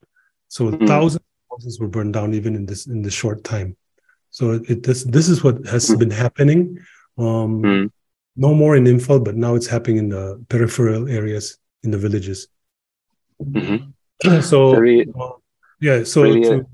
So 0.49 0.71
mm. 0.71 0.87
thousands 0.87 1.23
of 1.23 1.57
houses 1.57 1.79
were 1.79 1.87
burned 1.87 2.13
down 2.13 2.33
even 2.33 2.55
in 2.55 2.65
this 2.65 2.87
in 2.87 3.01
this 3.01 3.13
short 3.13 3.43
time. 3.43 3.77
So 4.31 4.59
it, 4.67 4.83
this 4.83 5.03
this 5.05 5.29
is 5.29 5.43
what 5.43 5.65
has 5.67 5.89
mm. 5.89 5.97
been 5.97 6.11
happening. 6.11 6.79
Um, 7.17 7.63
mm. 7.63 7.91
no 8.35 8.53
more 8.53 8.75
in 8.75 8.85
Imphal, 8.85 9.23
but 9.23 9.35
now 9.35 9.55
it's 9.55 9.67
happening 9.67 9.97
in 9.97 10.09
the 10.09 10.43
peripheral 10.49 11.07
areas 11.07 11.57
in 11.83 11.91
the 11.91 11.97
villages. 11.97 12.47
Mm-hmm. 13.41 13.91
So 14.41 14.71
very, 14.71 15.07
uh, 15.17 15.29
yeah, 15.79 16.03
so 16.03 16.23
to, 16.23 16.67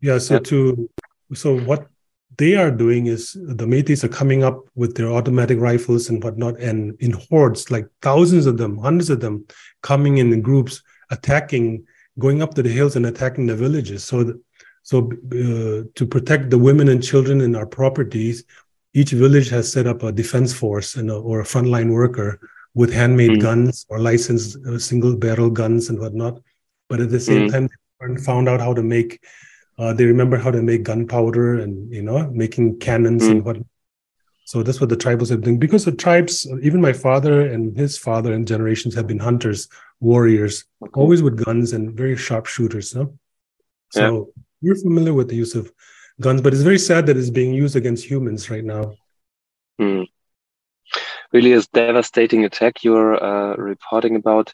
yeah, 0.00 0.16
so 0.16 0.38
to 0.38 0.88
so 1.34 1.60
what 1.60 1.86
they 2.38 2.56
are 2.56 2.70
doing 2.70 3.06
is 3.06 3.34
the 3.34 3.66
Meiteis 3.66 4.02
are 4.02 4.08
coming 4.08 4.42
up 4.42 4.64
with 4.74 4.96
their 4.96 5.12
automatic 5.12 5.58
rifles 5.60 6.08
and 6.08 6.24
whatnot, 6.24 6.58
and 6.58 6.96
in 7.00 7.12
hordes, 7.12 7.70
like 7.70 7.86
thousands 8.00 8.46
of 8.46 8.56
them, 8.56 8.78
hundreds 8.78 9.10
of 9.10 9.20
them, 9.20 9.44
coming 9.82 10.16
in 10.18 10.40
groups, 10.40 10.82
attacking, 11.10 11.84
going 12.18 12.42
up 12.42 12.54
to 12.54 12.62
the 12.62 12.68
hills 12.68 12.96
and 12.96 13.06
attacking 13.06 13.46
the 13.46 13.56
villages. 13.56 14.04
So, 14.04 14.34
so 14.82 15.10
uh, 15.12 15.88
to 15.94 16.06
protect 16.08 16.50
the 16.50 16.58
women 16.58 16.88
and 16.88 17.02
children 17.02 17.40
in 17.40 17.54
our 17.54 17.66
properties, 17.66 18.44
each 18.94 19.10
village 19.10 19.48
has 19.50 19.70
set 19.70 19.86
up 19.86 20.02
a 20.02 20.12
defense 20.12 20.52
force 20.52 20.96
and 20.96 21.10
a, 21.10 21.16
or 21.16 21.40
a 21.40 21.44
frontline 21.44 21.92
worker 21.92 22.40
with 22.74 22.92
handmade 22.92 23.38
mm. 23.38 23.40
guns 23.40 23.86
or 23.88 23.98
licensed 23.98 24.56
uh, 24.66 24.78
single 24.78 25.16
barrel 25.16 25.50
guns 25.50 25.88
and 25.88 25.98
whatnot. 25.98 26.40
But 26.88 27.00
at 27.00 27.10
the 27.10 27.20
same 27.20 27.48
mm. 27.48 27.52
time, 27.52 27.68
they 28.00 28.22
found 28.22 28.48
out 28.48 28.60
how 28.60 28.74
to 28.74 28.82
make 28.82 29.20
uh, 29.78 29.94
they 29.94 30.04
remember 30.04 30.36
how 30.36 30.50
to 30.50 30.60
make 30.60 30.82
gunpowder 30.82 31.58
and 31.60 31.92
you 31.92 32.02
know 32.02 32.28
making 32.30 32.78
cannons 32.78 33.22
mm. 33.22 33.30
and 33.30 33.44
what. 33.44 33.56
So 34.44 34.62
that's 34.62 34.80
what 34.80 34.88
the 34.88 34.96
tribals 34.96 35.30
have 35.30 35.42
done 35.42 35.58
because 35.58 35.84
the 35.84 35.92
tribes, 35.92 36.46
even 36.62 36.80
my 36.80 36.92
father 36.92 37.46
and 37.48 37.76
his 37.76 37.96
father 37.96 38.32
and 38.32 38.48
generations 38.48 38.94
have 38.94 39.06
been 39.06 39.18
hunters, 39.18 39.68
warriors, 40.00 40.64
okay. 40.82 41.00
always 41.00 41.22
with 41.22 41.44
guns 41.44 41.72
and 41.72 41.96
very 41.96 42.16
sharp 42.16 42.46
shooters. 42.46 42.94
No? 42.94 43.16
So 43.90 44.32
yeah. 44.36 44.42
we're 44.62 44.80
familiar 44.82 45.14
with 45.14 45.28
the 45.28 45.36
use 45.36 45.54
of 45.54 45.72
guns, 46.20 46.40
but 46.40 46.52
it's 46.52 46.62
very 46.62 46.78
sad 46.78 47.06
that 47.06 47.16
it's 47.16 47.30
being 47.30 47.54
used 47.54 47.76
against 47.76 48.04
humans 48.04 48.50
right 48.50 48.64
now. 48.64 48.94
Mm. 49.80 50.06
Really, 51.32 51.52
is 51.52 51.68
devastating 51.68 52.44
attack 52.44 52.82
you're 52.82 53.22
uh, 53.22 53.54
reporting 53.54 54.16
about. 54.16 54.52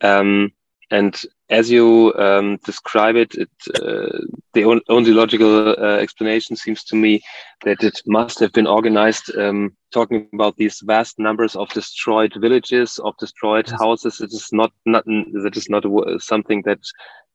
Um, 0.00 0.52
and 0.90 1.14
as 1.48 1.70
you 1.70 2.12
um, 2.16 2.58
describe 2.64 3.16
it, 3.16 3.34
it 3.34 3.50
uh, 3.76 4.18
the 4.52 4.64
on 4.64 4.80
only 4.88 5.12
logical 5.12 5.70
uh, 5.78 5.98
explanation 5.98 6.56
seems 6.56 6.82
to 6.84 6.96
me 6.96 7.22
that 7.64 7.82
it 7.84 8.00
must 8.06 8.40
have 8.40 8.52
been 8.52 8.66
organized. 8.66 9.36
Um, 9.36 9.76
talking 9.92 10.28
about 10.34 10.56
these 10.56 10.80
vast 10.84 11.18
numbers 11.18 11.54
of 11.56 11.68
destroyed 11.70 12.34
villages, 12.38 12.98
of 12.98 13.16
destroyed 13.18 13.68
houses, 13.68 14.20
it 14.20 14.32
is 14.32 14.48
not, 14.52 14.72
not 14.84 15.04
that 15.04 15.56
is 15.56 15.70
not 15.70 15.84
something 16.20 16.62
that 16.66 16.80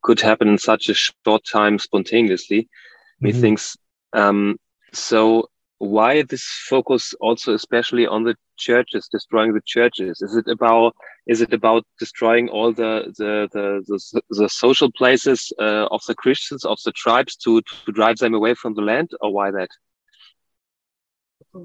could 0.04 0.20
happen 0.20 0.50
in 0.50 0.58
such 0.58 0.90
a 0.90 0.94
short 0.94 1.44
time 1.46 1.80
spontaneously. 1.80 2.60
Mm 2.60 2.68
-hmm. 2.68 3.34
Methinks 3.34 3.78
um, 4.14 4.60
so 4.94 5.50
why 5.82 6.22
this 6.22 6.44
focus 6.70 7.16
also 7.22 7.56
especially 7.56 8.06
on 8.06 8.24
the 8.24 8.36
churches 8.56 9.08
destroying 9.12 9.52
the 9.52 9.62
churches 9.66 10.22
is 10.22 10.36
it 10.36 10.48
about 10.48 10.94
is 11.26 11.42
it 11.42 11.52
about 11.54 11.84
destroying 11.98 12.48
all 12.50 12.72
the 12.72 13.12
the 13.18 13.50
the, 13.52 13.82
the, 13.88 14.22
the 14.30 14.48
social 14.48 14.92
places 14.92 15.52
uh, 15.60 15.88
of 15.90 16.00
the 16.08 16.14
christians 16.14 16.64
of 16.66 16.78
the 16.86 16.92
tribes 16.92 17.36
to 17.36 17.62
to 17.86 17.92
drive 17.92 18.18
them 18.18 18.36
away 18.36 18.54
from 18.54 18.76
the 18.76 18.82
land 18.82 19.10
or 19.22 19.34
why 19.34 19.50
that 19.50 19.70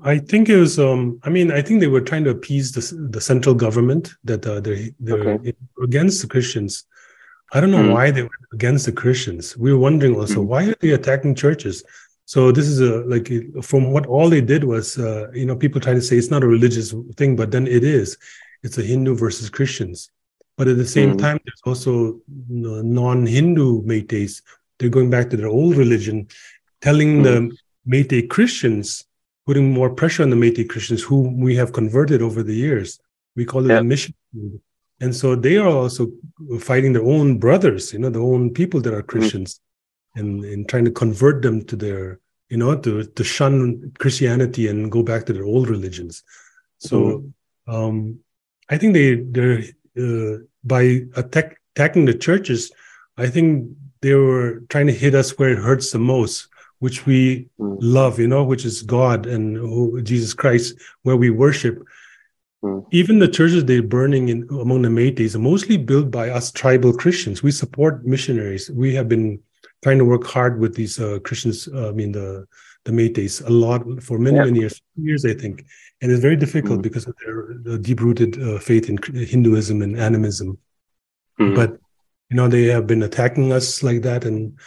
I 0.02 0.18
think 0.18 0.48
it 0.48 0.56
was. 0.56 0.80
Um, 0.80 1.20
I 1.22 1.30
mean, 1.30 1.52
I 1.52 1.62
think 1.62 1.78
they 1.78 1.86
were 1.86 2.00
trying 2.00 2.24
to 2.24 2.30
appease 2.30 2.72
the 2.72 3.08
the 3.10 3.20
central 3.20 3.54
government 3.54 4.14
that 4.24 4.44
uh, 4.44 4.58
they 4.58 4.92
they're 4.98 5.28
okay. 5.28 5.52
against 5.80 6.22
the 6.22 6.26
Christians. 6.26 6.84
I 7.52 7.60
don't 7.60 7.70
know 7.70 7.84
mm. 7.84 7.92
why 7.92 8.10
they 8.10 8.24
were 8.24 8.40
against 8.52 8.86
the 8.86 8.90
Christians. 8.92 9.56
We 9.56 9.72
were 9.72 9.78
wondering 9.78 10.16
also 10.16 10.42
mm. 10.42 10.46
why 10.46 10.64
are 10.64 10.74
they 10.80 10.90
attacking 10.90 11.36
churches? 11.36 11.84
So 12.26 12.50
this 12.50 12.66
is 12.66 12.80
a 12.80 13.04
like 13.06 13.30
from 13.62 13.92
what 13.92 14.06
all 14.06 14.28
they 14.28 14.40
did 14.40 14.64
was 14.64 14.98
uh, 14.98 15.30
you 15.32 15.46
know 15.46 15.54
people 15.54 15.80
try 15.80 15.94
to 15.94 16.02
say 16.02 16.16
it's 16.16 16.30
not 16.30 16.42
a 16.42 16.48
religious 16.48 16.92
thing, 17.16 17.36
but 17.36 17.52
then 17.52 17.66
it 17.68 17.84
is. 17.84 18.18
It's 18.64 18.78
a 18.78 18.82
Hindu 18.82 19.14
versus 19.14 19.48
Christians. 19.48 20.10
But 20.58 20.66
at 20.66 20.76
the 20.76 20.86
same 20.86 21.14
mm. 21.14 21.18
time, 21.18 21.38
there's 21.44 21.62
also 21.64 22.20
non-Hindu 22.48 23.82
Meiteis. 23.82 24.42
They're 24.78 24.88
going 24.88 25.10
back 25.10 25.30
to 25.30 25.36
their 25.36 25.48
old 25.48 25.76
religion, 25.76 26.26
telling 26.80 27.20
mm. 27.20 27.24
the 27.24 27.56
Meitei 27.88 28.28
Christians, 28.28 29.04
putting 29.46 29.72
more 29.72 29.90
pressure 29.90 30.22
on 30.24 30.30
the 30.30 30.36
Meitei 30.36 30.68
Christians, 30.68 31.02
whom 31.02 31.38
we 31.38 31.54
have 31.56 31.72
converted 31.72 32.22
over 32.22 32.42
the 32.42 32.54
years. 32.54 32.98
We 33.36 33.44
call 33.44 33.64
it 33.66 33.68
yep. 33.68 33.82
a 33.82 33.84
mission. 33.84 34.14
And 35.00 35.14
so 35.14 35.36
they 35.36 35.58
are 35.58 35.68
also 35.68 36.10
fighting 36.58 36.94
their 36.94 37.04
own 37.04 37.38
brothers, 37.38 37.92
you 37.92 37.98
know, 37.98 38.10
their 38.10 38.22
own 38.22 38.50
people 38.50 38.80
that 38.80 38.94
are 38.94 39.02
mm. 39.02 39.06
Christians. 39.06 39.54
Mm 39.54 39.60
and, 40.16 40.44
and 40.44 40.68
trying 40.68 40.84
to 40.84 40.90
convert 40.90 41.42
them 41.42 41.64
to 41.66 41.76
their 41.76 42.18
you 42.48 42.56
know 42.56 42.76
to 42.76 43.04
to 43.04 43.24
shun 43.24 43.92
christianity 43.98 44.68
and 44.68 44.90
go 44.90 45.02
back 45.02 45.26
to 45.26 45.32
their 45.32 45.44
old 45.44 45.68
religions 45.68 46.22
so 46.78 46.98
mm-hmm. 46.98 47.74
um 47.74 48.18
i 48.68 48.76
think 48.76 48.94
they 48.94 49.16
they're 49.16 49.62
uh, 49.98 50.38
by 50.64 51.00
attack, 51.16 51.60
attacking 51.74 52.04
the 52.04 52.14
churches 52.14 52.72
i 53.16 53.26
think 53.26 53.68
they 54.02 54.14
were 54.14 54.62
trying 54.68 54.86
to 54.86 54.92
hit 54.92 55.14
us 55.14 55.38
where 55.38 55.50
it 55.50 55.58
hurts 55.58 55.90
the 55.90 55.98
most 55.98 56.48
which 56.78 57.06
we 57.06 57.48
mm. 57.58 57.76
love 57.80 58.18
you 58.18 58.28
know 58.28 58.44
which 58.44 58.64
is 58.64 58.82
god 58.82 59.26
and 59.26 59.56
who, 59.56 60.00
jesus 60.02 60.34
christ 60.34 60.74
where 61.02 61.16
we 61.16 61.30
worship 61.30 61.82
mm. 62.62 62.84
even 62.92 63.18
the 63.18 63.28
churches 63.28 63.64
they're 63.64 63.82
burning 63.82 64.28
in 64.28 64.46
among 64.50 64.82
the 64.82 64.88
Meiteis 64.88 65.34
are 65.34 65.40
mostly 65.40 65.76
built 65.76 66.10
by 66.10 66.28
us 66.30 66.52
tribal 66.52 66.92
Christians. 66.92 67.42
We 67.42 67.50
support 67.50 68.04
missionaries. 68.04 68.70
We 68.70 68.94
have 68.94 69.08
been 69.08 69.40
trying 69.86 69.98
to 69.98 70.04
work 70.04 70.26
hard 70.26 70.58
with 70.58 70.74
these 70.74 70.98
uh, 70.98 71.20
Christians. 71.26 71.68
Uh, 71.68 71.90
I 71.90 71.92
mean 71.92 72.10
the 72.10 72.28
the 72.86 72.92
Meiteis 72.98 73.34
a 73.46 73.52
lot 73.64 73.80
for 74.02 74.18
many 74.18 74.36
yeah. 74.36 74.46
many 74.48 74.58
years, 74.64 74.82
years 75.08 75.24
I 75.24 75.34
think, 75.42 75.64
and 76.00 76.10
it's 76.10 76.26
very 76.28 76.38
difficult 76.44 76.80
mm. 76.80 76.86
because 76.88 77.06
of 77.06 77.14
their 77.22 77.78
deep 77.78 78.00
rooted 78.00 78.32
uh, 78.42 78.58
faith 78.58 78.88
in 78.90 78.96
Hinduism 79.32 79.82
and 79.82 79.92
animism. 80.08 80.58
Mm. 81.40 81.54
But 81.54 81.70
you 82.30 82.36
know 82.36 82.48
they 82.48 82.64
have 82.76 82.86
been 82.92 83.04
attacking 83.04 83.52
us 83.52 83.68
like 83.88 84.02
that, 84.02 84.24
and, 84.24 84.58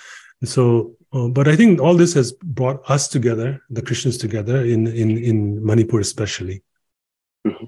and 0.41 0.49
so. 0.57 0.95
Uh, 1.11 1.27
but 1.27 1.47
I 1.47 1.55
think 1.55 1.81
all 1.81 1.95
this 1.95 2.13
has 2.13 2.31
brought 2.59 2.79
us 2.95 3.07
together, 3.07 3.59
the 3.71 3.81
Christians 3.81 4.17
together 4.25 4.57
in 4.73 4.87
in 4.87 5.09
in 5.29 5.37
Manipur 5.65 5.99
especially. 5.99 6.57
Mm-hmm. 7.47 7.65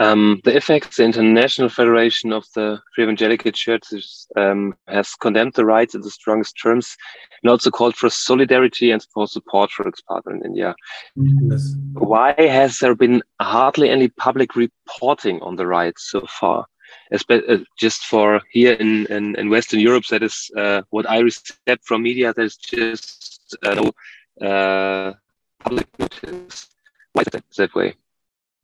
Um, 0.00 0.40
the 0.44 0.52
IFFEC, 0.52 0.94
the 0.94 1.04
International 1.04 1.68
Federation 1.68 2.32
of 2.32 2.44
the 2.54 2.80
Free 2.94 3.04
Evangelical 3.04 3.50
Churches, 3.50 4.26
um, 4.36 4.74
has 4.86 5.14
condemned 5.14 5.54
the 5.54 5.64
riots 5.64 5.94
in 5.94 6.02
the 6.02 6.10
strongest 6.10 6.56
terms 6.62 6.96
and 7.42 7.50
also 7.50 7.70
called 7.70 7.96
for 7.96 8.08
solidarity 8.08 8.92
and 8.92 9.04
for 9.12 9.26
support 9.26 9.70
for 9.70 9.88
its 9.88 10.00
partner 10.02 10.34
in 10.36 10.44
India. 10.44 10.74
Yes. 11.16 11.74
Why 11.94 12.34
has 12.38 12.78
there 12.78 12.94
been 12.94 13.22
hardly 13.40 13.90
any 13.90 14.08
public 14.08 14.54
reporting 14.54 15.40
on 15.42 15.56
the 15.56 15.66
riots 15.66 16.10
so 16.10 16.24
far? 16.28 16.66
Espe 17.12 17.42
uh, 17.48 17.64
just 17.78 18.04
for 18.04 18.40
here 18.50 18.74
in, 18.74 19.06
in, 19.06 19.36
in, 19.36 19.50
Western 19.50 19.80
Europe, 19.80 20.04
that 20.10 20.22
is 20.22 20.50
uh, 20.56 20.82
what 20.90 21.08
I 21.08 21.18
received 21.18 21.84
from 21.84 22.02
media, 22.02 22.32
there's 22.32 22.56
just 22.56 23.56
uh, 23.62 23.74
no 23.74 24.46
uh, 24.46 25.12
public 25.58 25.86
notice. 25.98 26.68
Why 27.12 27.22
is 27.22 27.28
that, 27.32 27.44
that 27.56 27.74
way? 27.74 27.94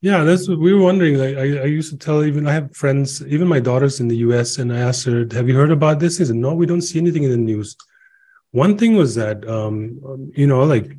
Yeah, 0.05 0.23
that's 0.23 0.47
what 0.47 0.59
we 0.59 0.75
were 0.75 0.83
wondering. 0.83 1.17
Like, 1.17 1.35
I, 1.35 1.63
I 1.63 1.65
used 1.65 1.91
to 1.91 1.97
tell 1.97 2.23
even 2.25 2.47
I 2.47 2.53
have 2.53 2.77
friends, 2.77 3.27
even 3.27 3.49
my 3.49 3.59
daughter's 3.59 4.01
in 4.01 4.09
the 4.09 4.19
U.S., 4.29 4.59
and 4.59 4.71
I 4.71 4.81
asked 4.81 5.07
her, 5.07 5.27
"Have 5.33 5.49
you 5.49 5.57
heard 5.57 5.71
about 5.71 5.99
this?" 5.99 6.19
She 6.19 6.31
"No, 6.31 6.53
we 6.53 6.67
don't 6.67 6.83
see 6.83 6.99
anything 6.99 7.23
in 7.23 7.31
the 7.31 7.39
news." 7.39 7.75
One 8.51 8.77
thing 8.77 8.97
was 8.97 9.15
that, 9.15 9.49
um, 9.49 9.99
you 10.37 10.47
know, 10.47 10.63
like 10.65 10.93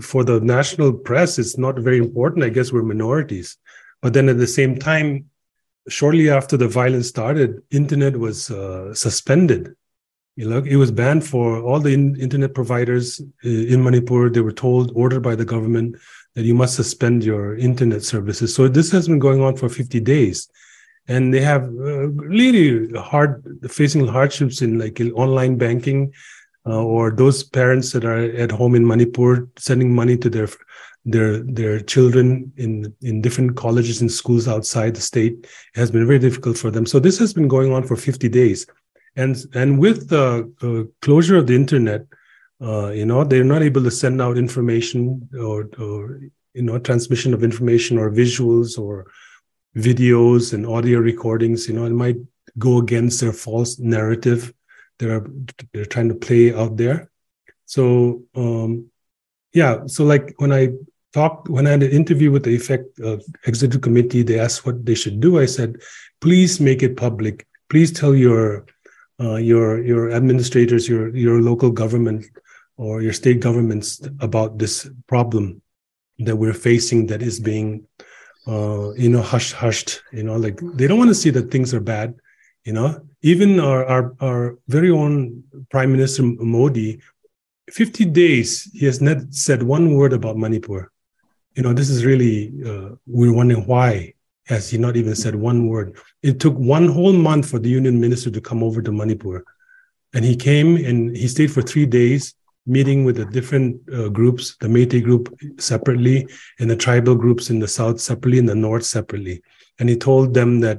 for 0.00 0.22
the 0.22 0.38
national 0.38 0.92
press, 0.92 1.36
it's 1.40 1.58
not 1.58 1.80
very 1.80 1.98
important. 1.98 2.44
I 2.44 2.50
guess 2.50 2.72
we're 2.72 2.84
minorities, 2.84 3.58
but 4.00 4.12
then 4.12 4.28
at 4.28 4.38
the 4.38 4.46
same 4.46 4.78
time, 4.78 5.28
shortly 5.88 6.30
after 6.30 6.56
the 6.56 6.68
violence 6.68 7.08
started, 7.08 7.60
internet 7.72 8.16
was 8.16 8.52
uh, 8.52 8.94
suspended. 8.94 9.74
You 10.36 10.48
know, 10.48 10.58
it 10.58 10.76
was 10.76 10.92
banned 10.92 11.26
for 11.26 11.60
all 11.60 11.80
the 11.80 11.94
in- 11.94 12.14
internet 12.20 12.54
providers 12.54 13.20
uh, 13.44 13.48
in 13.72 13.82
Manipur. 13.82 14.30
They 14.30 14.42
were 14.42 14.52
told, 14.52 14.92
ordered 14.94 15.24
by 15.24 15.34
the 15.34 15.46
government, 15.46 15.96
that 16.36 16.44
you 16.44 16.54
must 16.54 16.76
suspend 16.76 17.24
your 17.24 17.56
internet 17.56 18.02
services. 18.02 18.54
So 18.54 18.68
this 18.68 18.92
has 18.92 19.08
been 19.08 19.18
going 19.18 19.40
on 19.40 19.56
for 19.56 19.68
50 19.70 20.00
days. 20.00 20.48
And 21.08 21.32
they 21.32 21.40
have 21.40 21.64
uh, 21.64 22.08
really 22.08 22.92
hard 22.92 23.42
facing 23.70 24.06
hardships 24.06 24.60
in 24.60 24.78
like 24.78 25.00
in 25.00 25.12
online 25.12 25.56
banking, 25.56 26.12
uh, 26.66 26.84
or 26.84 27.10
those 27.10 27.42
parents 27.42 27.92
that 27.92 28.04
are 28.04 28.18
at 28.18 28.50
home 28.50 28.74
in 28.74 28.86
Manipur 28.86 29.48
sending 29.56 29.94
money 29.94 30.16
to 30.18 30.28
their 30.28 30.48
their 31.04 31.38
their 31.38 31.78
children 31.78 32.52
in 32.56 32.92
in 33.02 33.20
different 33.20 33.56
colleges 33.56 34.00
and 34.00 34.10
schools 34.10 34.48
outside 34.48 34.96
the 34.96 35.00
state 35.00 35.34
it 35.44 35.78
has 35.78 35.92
been 35.92 36.06
very 36.06 36.18
difficult 36.18 36.58
for 36.58 36.72
them. 36.72 36.84
So 36.84 36.98
this 36.98 37.18
has 37.18 37.32
been 37.32 37.46
going 37.46 37.72
on 37.72 37.84
for 37.84 37.94
50 37.94 38.28
days, 38.28 38.66
and 39.14 39.36
and 39.54 39.78
with 39.78 40.08
the 40.08 40.52
uh, 40.60 40.90
closure 41.02 41.36
of 41.36 41.46
the 41.46 41.54
internet, 41.54 42.04
uh, 42.60 42.90
you 42.90 43.04
know 43.04 43.24
they're 43.24 43.44
not 43.44 43.62
able 43.62 43.82
to 43.82 43.90
send 43.90 44.20
out 44.20 44.38
information 44.38 45.28
or, 45.38 45.68
or 45.78 46.20
you 46.54 46.62
know 46.62 46.78
transmission 46.78 47.34
of 47.34 47.44
information 47.44 47.98
or 47.98 48.10
visuals 48.10 48.78
or 48.78 49.06
videos 49.76 50.54
and 50.54 50.66
audio 50.66 50.98
recordings 50.98 51.68
you 51.68 51.74
know 51.74 51.84
it 51.84 51.90
might 51.90 52.16
go 52.58 52.78
against 52.78 53.20
their 53.20 53.32
false 53.32 53.78
narrative 53.78 54.54
they're 54.98 55.26
they're 55.72 55.86
trying 55.86 56.08
to 56.08 56.14
play 56.14 56.54
out 56.54 56.76
there. 56.76 57.10
So 57.66 58.22
um 58.34 58.90
yeah 59.52 59.86
so 59.86 60.04
like 60.04 60.34
when 60.36 60.52
i 60.52 60.68
talked 61.12 61.48
when 61.48 61.66
i 61.66 61.70
had 61.70 61.82
an 61.82 61.90
interview 61.90 62.30
with 62.30 62.44
the 62.44 62.54
effect 62.54 62.98
uh, 63.00 63.16
executive 63.46 63.80
committee 63.80 64.22
they 64.22 64.38
asked 64.38 64.66
what 64.66 64.84
they 64.84 64.94
should 64.94 65.20
do. 65.20 65.38
I 65.38 65.46
said 65.46 65.76
please 66.20 66.60
make 66.60 66.82
it 66.82 66.96
public. 66.96 67.46
Please 67.68 67.92
tell 67.92 68.14
your 68.14 68.66
uh, 69.20 69.36
your 69.36 69.82
your 69.82 70.12
administrators 70.12 70.88
your 70.88 71.14
your 71.16 71.40
local 71.40 71.70
government 71.70 72.26
or 72.76 73.02
your 73.02 73.12
state 73.12 73.40
governments 73.40 74.00
about 74.20 74.58
this 74.58 74.88
problem 75.06 75.62
that 76.18 76.36
we're 76.36 76.52
facing 76.52 77.06
that 77.06 77.22
is 77.22 77.40
being 77.40 77.86
uh, 78.46 78.92
you 78.94 79.08
know 79.08 79.22
hushed 79.22 79.54
hushed 79.54 80.02
you 80.12 80.22
know 80.22 80.36
like 80.36 80.58
they 80.74 80.86
don't 80.86 80.98
want 80.98 81.10
to 81.10 81.14
see 81.14 81.30
that 81.30 81.50
things 81.50 81.74
are 81.74 81.80
bad 81.80 82.14
you 82.64 82.72
know? 82.72 83.00
Even 83.22 83.60
our 83.60 83.84
our, 83.86 84.14
our 84.20 84.58
very 84.68 84.90
own 84.90 85.42
prime 85.70 85.92
minister 85.92 86.22
modi 86.22 87.00
50 87.70 88.04
days 88.06 88.70
he 88.72 88.86
has 88.86 89.00
not 89.00 89.18
said 89.30 89.62
one 89.62 89.94
word 89.94 90.12
about 90.12 90.36
manipur 90.36 90.90
you 91.54 91.62
know 91.62 91.72
this 91.72 91.90
is 91.90 92.04
really 92.04 92.52
uh, 92.64 92.90
we're 93.06 93.32
wondering 93.32 93.66
why 93.66 94.14
has 94.46 94.70
he 94.70 94.78
not 94.78 94.96
even 94.96 95.14
said 95.14 95.34
one 95.34 95.66
word? 95.66 95.96
It 96.22 96.38
took 96.38 96.54
one 96.54 96.86
whole 96.86 97.12
month 97.12 97.48
for 97.50 97.58
the 97.58 97.68
union 97.68 98.00
minister 98.00 98.30
to 98.30 98.40
come 98.40 98.62
over 98.62 98.80
to 98.80 98.92
manipur 98.92 99.44
and 100.14 100.24
he 100.24 100.36
came 100.36 100.76
and 100.76 101.16
he 101.16 101.28
stayed 101.28 101.50
for 101.50 101.62
three 101.62 101.86
days 101.86 102.34
meeting 102.66 103.04
with 103.04 103.16
the 103.16 103.24
different 103.24 103.80
uh, 103.92 104.08
groups, 104.08 104.56
the 104.60 104.68
Meitei 104.68 105.02
group 105.02 105.34
separately, 105.58 106.26
and 106.58 106.70
the 106.70 106.76
tribal 106.76 107.14
groups 107.14 107.50
in 107.50 107.58
the 107.58 107.68
south 107.68 108.00
separately, 108.00 108.38
in 108.38 108.46
the 108.46 108.54
north 108.54 108.84
separately. 108.84 109.42
And 109.78 109.88
he 109.88 109.96
told 109.96 110.34
them 110.34 110.60
that 110.60 110.78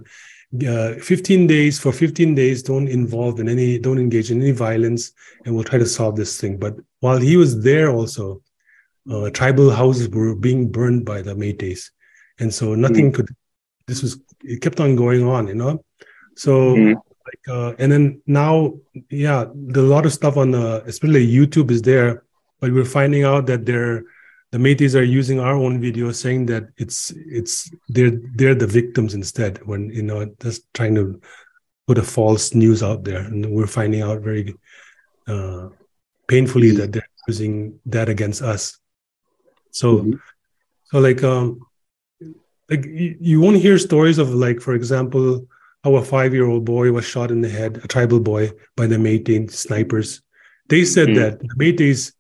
uh, 0.67 0.93
15 1.02 1.47
days 1.47 1.78
for 1.78 1.91
15 1.91 2.34
days 2.34 2.63
don't 2.63 2.88
involve 2.88 3.39
in 3.39 3.50
any 3.50 3.78
don't 3.78 4.00
engage 4.00 4.32
in 4.32 4.41
any 4.41 4.52
violence 4.52 5.12
and 5.43 5.54
we'll 5.54 5.65
try 5.65 5.78
to 5.78 5.86
solve 5.86 6.15
this 6.15 6.39
thing. 6.39 6.58
But 6.58 6.76
while 7.02 7.17
he 7.17 7.36
was 7.36 7.62
there 7.62 7.89
also 7.91 8.41
uh, 9.12 9.30
tribal 9.32 9.69
houses 9.71 10.10
were 10.10 10.36
being 10.36 10.71
burned 10.71 11.06
by 11.06 11.21
the 11.21 11.36
Meiteis. 11.36 11.89
And 12.39 12.54
so 12.54 12.76
nothing 12.76 13.12
mm 13.12 13.15
could 13.15 13.28
this 13.88 14.02
was 14.02 14.19
it 14.43 14.62
kept 14.62 14.80
on 14.80 14.95
going 14.95 15.23
on 15.26 15.47
you 15.47 15.56
know? 15.56 15.84
So 16.36 16.76
mm 16.76 16.95
like 17.28 17.48
uh, 17.50 17.74
and 17.80 17.92
then 17.92 18.22
now 18.26 18.74
yeah 19.10 19.46
the, 19.54 19.82
a 19.82 19.92
lot 19.96 20.06
of 20.06 20.13
stuff 20.13 20.38
on 20.38 20.52
the 20.52 20.84
especially 20.86 21.26
youtube 21.28 21.72
is 21.72 21.82
there 21.82 22.24
but 22.60 22.72
we're 22.72 22.86
finding 22.86 23.24
out 23.24 23.46
that 23.46 23.66
they're 23.66 24.04
the 24.52 24.58
Meiteis 24.58 24.96
are 24.98 25.04
using 25.04 25.40
our 25.40 25.56
own 25.56 25.82
video 25.82 26.12
saying 26.12 26.46
that 26.46 26.70
it's 26.78 27.12
it's 27.16 27.70
they're 27.90 28.13
they're 28.36 28.56
the 28.56 28.68
victims 28.68 29.13
instead 29.13 29.66
when 29.66 29.90
you 29.90 30.04
know 30.04 30.26
just 30.42 30.62
trying 30.74 30.96
to 30.96 31.20
put 31.86 31.98
a 31.98 32.04
false 32.04 32.54
news 32.54 32.82
out 32.82 33.04
there 33.04 33.20
and 33.20 33.46
we're 33.46 33.68
finding 33.68 34.02
out 34.02 34.22
very 34.22 34.56
uh, 35.28 35.68
painfully 36.28 36.72
that 36.72 36.92
they're 36.92 37.10
using 37.28 37.78
that 37.86 38.08
against 38.08 38.42
us 38.42 38.80
so 39.72 39.98
mm-hmm. 39.98 40.13
so 40.86 41.00
like 41.00 41.24
um 41.24 41.60
like 42.70 42.86
you, 42.86 43.18
you 43.20 43.42
won't 43.42 43.58
hear 43.58 43.78
stories 43.78 44.18
of 44.18 44.34
like 44.34 44.62
for 44.62 44.76
example 44.76 45.46
how 45.84 45.96
a 45.96 46.04
five 46.04 46.34
year 46.34 46.46
old 46.46 46.66
boy 46.66 46.92
was 46.92 47.06
shot 47.06 47.32
in 47.32 47.42
the 47.42 47.50
head, 47.50 47.82
a 47.84 47.88
tribal 47.88 48.20
boy, 48.20 48.52
by 48.76 48.88
the 48.88 48.98
Meitei 48.98 49.50
snipers. 49.52 50.22
They 50.70 50.86
said 50.86 51.10
mm. 51.10 51.16
that 51.16 51.40
the 51.40 51.56
Meiteis 51.56 52.13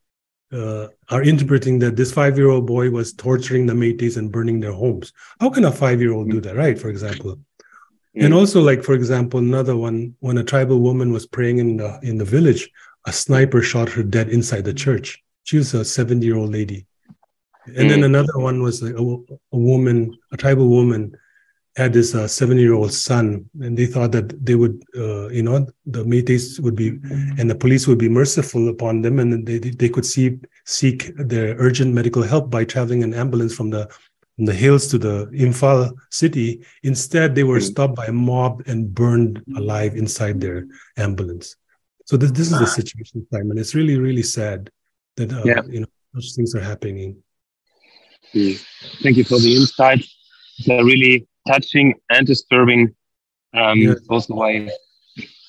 uh, 0.53 0.87
are 1.09 1.23
interpreting 1.23 1.79
that 1.79 1.95
this 1.95 2.13
five 2.13 2.37
year 2.37 2.49
old 2.49 2.65
boy 2.65 2.89
was 2.89 3.13
torturing 3.13 3.65
the 3.65 3.73
Meiteis 3.73 4.17
and 4.17 4.31
burning 4.31 4.59
their 4.59 4.71
homes. 4.71 5.11
How 5.39 5.49
can 5.49 5.65
a 5.65 5.71
five 5.71 5.99
year 6.01 6.13
old 6.13 6.27
mm. 6.27 6.31
do 6.31 6.41
that, 6.41 6.55
right? 6.55 6.79
For 6.79 6.89
example. 6.89 7.35
Mm. 8.15 8.25
And 8.25 8.33
also, 8.33 8.61
like 8.61 8.83
for 8.83 8.93
example, 8.93 9.39
another 9.39 9.75
one 9.75 10.15
when 10.19 10.37
a 10.37 10.43
tribal 10.43 10.79
woman 10.79 11.11
was 11.11 11.25
praying 11.25 11.57
in 11.57 11.77
the 11.77 11.99
in 12.03 12.17
the 12.17 12.25
village, 12.25 12.69
a 13.05 13.11
sniper 13.11 13.61
shot 13.61 13.89
her 13.89 14.03
dead 14.03 14.29
inside 14.29 14.63
the 14.63 14.73
church. 14.73 15.23
She 15.43 15.57
was 15.57 15.73
a 15.73 15.83
70 15.83 16.25
year 16.25 16.37
old 16.37 16.51
lady. 16.51 16.85
And 17.67 17.89
then 17.89 17.99
mm. 17.99 18.05
another 18.05 18.37
one 18.37 18.61
was 18.61 18.81
a, 18.81 18.95
a 18.95 19.57
woman, 19.57 20.17
a 20.31 20.37
tribal 20.37 20.69
woman 20.69 21.17
had 21.77 21.93
this 21.93 22.15
uh, 22.15 22.27
seven-year-old 22.27 22.91
son, 22.91 23.47
and 23.61 23.77
they 23.77 23.85
thought 23.85 24.11
that 24.11 24.43
they 24.43 24.55
would, 24.55 24.83
uh, 24.97 25.27
you 25.29 25.43
know, 25.43 25.67
the 25.85 26.03
Meiteis 26.03 26.59
would 26.59 26.75
be, 26.75 26.87
and 27.37 27.47
the 27.47 27.55
police 27.63 27.87
would 27.87 27.99
be 27.99 28.09
merciful 28.09 28.67
upon 28.67 29.03
them, 29.03 29.19
and 29.19 29.45
they 29.45 29.59
they 29.59 29.87
could 29.87 30.05
see 30.13 30.39
seek 30.65 31.15
their 31.15 31.55
urgent 31.59 31.93
medical 31.93 32.23
help 32.23 32.49
by 32.49 32.65
traveling 32.65 33.03
an 33.03 33.13
ambulance 33.13 33.53
from 33.53 33.69
the 33.69 33.87
from 34.35 34.45
the 34.45 34.55
hills 34.55 34.87
to 34.87 34.97
the 34.97 35.27
Imphal 35.45 35.93
city. 36.09 36.65
Instead, 36.81 37.35
they 37.35 37.43
were 37.43 37.61
stopped 37.61 37.95
by 37.95 38.07
a 38.07 38.11
mob 38.11 38.63
and 38.65 38.93
burned 38.93 39.43
alive 39.55 39.95
inside 39.95 40.41
their 40.41 40.65
ambulance. 40.97 41.55
So 42.05 42.17
this 42.17 42.31
this 42.31 42.51
is 42.51 42.57
the 42.57 42.65
situation, 42.79 43.27
Simon. 43.31 43.59
It's 43.59 43.75
really 43.75 43.97
really 43.97 44.23
sad 44.23 44.71
that 45.17 45.31
uh, 45.31 45.43
yeah. 45.45 45.61
you 45.69 45.81
know 45.81 45.91
such 46.15 46.33
things 46.35 46.55
are 46.55 46.65
happening. 46.71 47.21
Hmm. 48.33 48.53
Thank 49.03 49.17
you 49.17 49.25
for 49.31 49.37
the 49.37 49.53
insight. 49.55 50.03
They're 50.65 50.83
really 50.83 51.27
touching 51.47 51.93
and 52.09 52.27
disturbing 52.27 52.95
um, 53.53 53.79
yes. 53.79 53.99
both 54.07 54.29
way. 54.29 54.69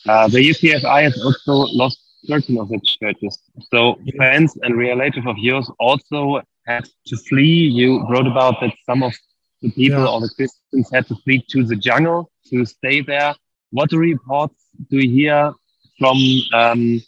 Uh, 0.06 0.28
the 0.28 0.38
EFCI 0.38 1.02
has 1.02 1.22
also 1.22 1.70
lost 1.74 2.00
13 2.28 2.58
of 2.58 2.70
its 2.72 2.96
churches. 2.96 3.38
So 3.70 3.98
yes. 4.02 4.16
friends 4.16 4.58
and 4.62 4.76
relatives 4.76 5.26
of 5.26 5.37
yours 5.38 5.70
also 5.78 6.42
had 6.66 6.88
to 7.06 7.16
flee. 7.16 7.68
You 7.68 8.06
wrote 8.08 8.26
about 8.26 8.61
that 8.61 8.74
some 8.87 9.02
of 9.02 9.14
the 9.62 9.70
people 9.70 10.04
yeah. 10.04 10.11
or 10.11 10.20
the 10.20 10.30
Christians 10.37 10.90
had 10.92 11.06
to 11.08 11.16
flee 11.24 11.44
to 11.50 11.64
the 11.64 11.76
jungle 11.76 12.30
to 12.50 12.64
stay 12.64 13.00
there. 13.00 13.34
What 13.70 13.92
reports 13.92 14.64
do 14.90 14.98
you 14.98 15.11
hear 15.11 15.52
from 15.98 16.16
um, 16.54 17.02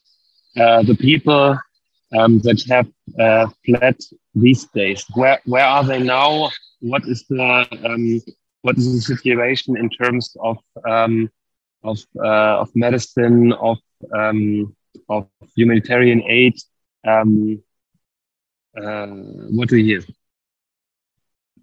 uh, 0.57 0.83
the 0.83 0.97
people 0.97 1.59
um, 2.19 2.41
that 2.41 2.63
have 2.69 2.89
uh, 3.19 3.47
fled 3.65 3.97
these 4.35 4.65
days? 4.67 5.05
Where 5.15 5.41
where 5.45 5.65
are 5.65 5.85
they 5.85 6.03
now? 6.03 6.51
What 6.81 7.05
is 7.07 7.25
the 7.29 7.67
um, 7.85 8.21
what 8.63 8.77
is 8.79 8.93
the 8.93 9.01
situation 9.01 9.77
in 9.77 9.89
terms 9.91 10.37
of 10.41 10.59
um, 10.89 11.31
of 11.83 11.99
uh, 12.19 12.61
of 12.61 12.71
medicine 12.75 13.53
of 13.53 13.79
um, 14.15 14.75
of 15.09 15.29
humanitarian 15.57 16.23
aid? 16.23 16.55
Um, 17.07 17.63
uh, 18.77 19.07
what 19.07 19.69
do 19.69 19.77
you 19.77 19.85
hear? 19.85 20.05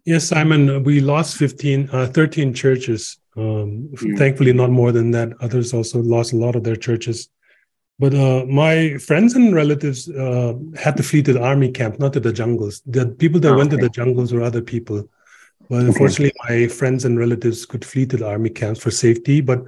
Yes, 0.05 0.29
Simon, 0.29 0.83
we 0.83 1.01
lost 1.01 1.35
15, 1.35 1.89
uh, 1.91 2.07
13 2.07 2.53
churches. 2.53 3.17
Um, 3.35 3.89
mm. 3.93 4.17
Thankfully, 4.17 4.53
not 4.53 4.71
more 4.71 4.93
than 4.93 5.11
that. 5.11 5.33
Others 5.41 5.73
also 5.73 5.99
lost 5.99 6.31
a 6.31 6.37
lot 6.37 6.55
of 6.55 6.63
their 6.63 6.77
churches. 6.77 7.29
But 7.99 8.13
uh, 8.13 8.45
my 8.45 8.97
friends 8.99 9.35
and 9.35 9.53
relatives 9.53 10.07
uh, 10.09 10.53
had 10.77 10.95
to 10.97 11.03
flee 11.03 11.23
to 11.23 11.33
the 11.33 11.43
army 11.43 11.71
camp, 11.71 11.99
not 11.99 12.13
to 12.13 12.19
the 12.19 12.31
jungles. 12.31 12.81
The 12.85 13.07
people 13.07 13.41
that 13.41 13.51
oh, 13.51 13.57
went 13.57 13.73
okay. 13.73 13.81
to 13.81 13.87
the 13.87 13.89
jungles 13.89 14.31
were 14.31 14.43
other 14.43 14.61
people. 14.61 15.09
Well, 15.69 15.81
unfortunately, 15.81 16.33
my 16.47 16.67
friends 16.67 17.05
and 17.05 17.19
relatives 17.19 17.65
could 17.65 17.83
flee 17.83 18.05
to 18.07 18.17
the 18.17 18.27
army 18.27 18.49
camps 18.49 18.81
for 18.81 18.91
safety, 18.91 19.41
but 19.41 19.63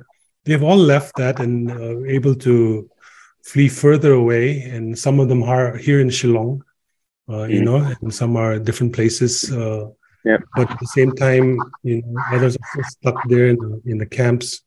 they've 0.45 0.63
all 0.63 0.77
left 0.77 1.15
that 1.17 1.39
and 1.39 1.71
uh, 1.71 2.03
able 2.05 2.35
to 2.35 2.89
flee 3.43 3.67
further 3.69 4.13
away. 4.13 4.61
And 4.61 4.97
some 4.97 5.19
of 5.19 5.27
them 5.27 5.43
are 5.43 5.75
here 5.75 5.99
in 5.99 6.09
Shillong, 6.09 6.61
uh, 7.27 7.31
mm-hmm. 7.31 7.51
you 7.51 7.63
know, 7.63 7.77
and 8.01 8.13
some 8.13 8.37
are 8.37 8.59
different 8.59 8.93
places. 8.93 9.51
Uh, 9.51 9.89
Yeah. 10.25 10.43
But 10.55 10.69
at 10.71 10.79
the 10.79 10.91
same 10.97 11.11
time, 11.15 11.57
you 11.83 12.03
know, 12.03 12.11
others 12.35 12.57
are 12.75 12.83
stuck 12.83 13.17
there 13.29 13.47
in 13.47 13.57
the, 13.63 13.81
in 13.85 13.97
the 13.97 14.05
camps. 14.05 14.61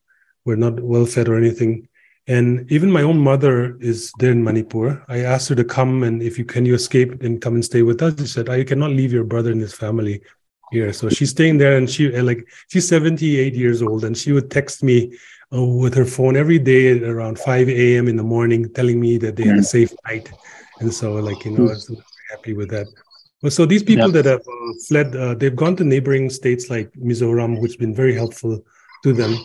We're 0.44 0.56
not 0.56 0.80
well 0.80 1.04
fed 1.04 1.28
or 1.28 1.36
anything. 1.36 1.88
And 2.26 2.70
even 2.72 2.90
my 2.90 3.02
own 3.02 3.18
mother 3.18 3.76
is 3.80 4.12
there 4.18 4.32
in 4.32 4.42
Manipur. 4.42 5.04
I 5.08 5.18
asked 5.32 5.48
her 5.50 5.54
to 5.56 5.64
come 5.64 6.02
and 6.06 6.22
if 6.22 6.38
you 6.38 6.46
can 6.46 6.64
you 6.64 6.74
escape 6.74 7.22
and 7.22 7.42
come 7.44 7.54
and 7.54 7.64
stay 7.64 7.82
with 7.82 8.00
us. 8.00 8.18
She 8.18 8.26
said, 8.26 8.48
I 8.48 8.64
cannot 8.64 8.96
leave 8.96 9.12
your 9.12 9.24
brother 9.24 9.52
and 9.52 9.60
his 9.60 9.74
family 9.74 10.22
here. 10.72 10.92
So 10.92 11.08
she's 11.08 11.30
staying 11.30 11.58
there 11.58 11.76
and 11.76 11.88
she 11.88 12.10
like 12.20 12.48
she's 12.68 12.88
78 12.88 13.54
years 13.54 13.82
old 13.82 14.04
and 14.04 14.16
she 14.16 14.32
would 14.32 14.50
text 14.50 14.82
me 14.82 15.16
uh, 15.52 15.62
with 15.62 15.94
her 15.94 16.06
phone 16.06 16.36
every 16.36 16.58
day 16.58 16.96
at 16.96 17.02
around 17.02 17.38
5 17.38 17.68
a.m. 17.68 18.08
in 18.08 18.16
the 18.16 18.22
morning, 18.22 18.72
telling 18.72 18.98
me 18.98 19.18
that 19.18 19.36
they 19.36 19.44
had 19.44 19.58
a 19.58 19.62
safe 19.62 19.92
night. 20.06 20.32
And 20.80 20.92
so 20.92 21.12
like, 21.14 21.44
you 21.44 21.52
know, 21.52 21.68
I 21.68 21.74
was 21.74 22.02
happy 22.30 22.54
with 22.54 22.70
that. 22.70 22.86
Well, 23.42 23.50
so 23.50 23.66
these 23.66 23.82
people 23.82 24.10
yep. 24.12 24.24
that 24.24 24.30
have 24.30 24.40
uh, 24.40 24.72
fled, 24.88 25.16
uh, 25.16 25.34
they've 25.34 25.54
gone 25.54 25.76
to 25.76 25.84
neighboring 25.84 26.30
states 26.30 26.70
like 26.70 26.90
Mizoram, 26.92 27.60
which 27.60 27.72
has 27.72 27.76
been 27.76 27.94
very 27.94 28.14
helpful 28.14 28.64
to 29.02 29.12
them, 29.12 29.36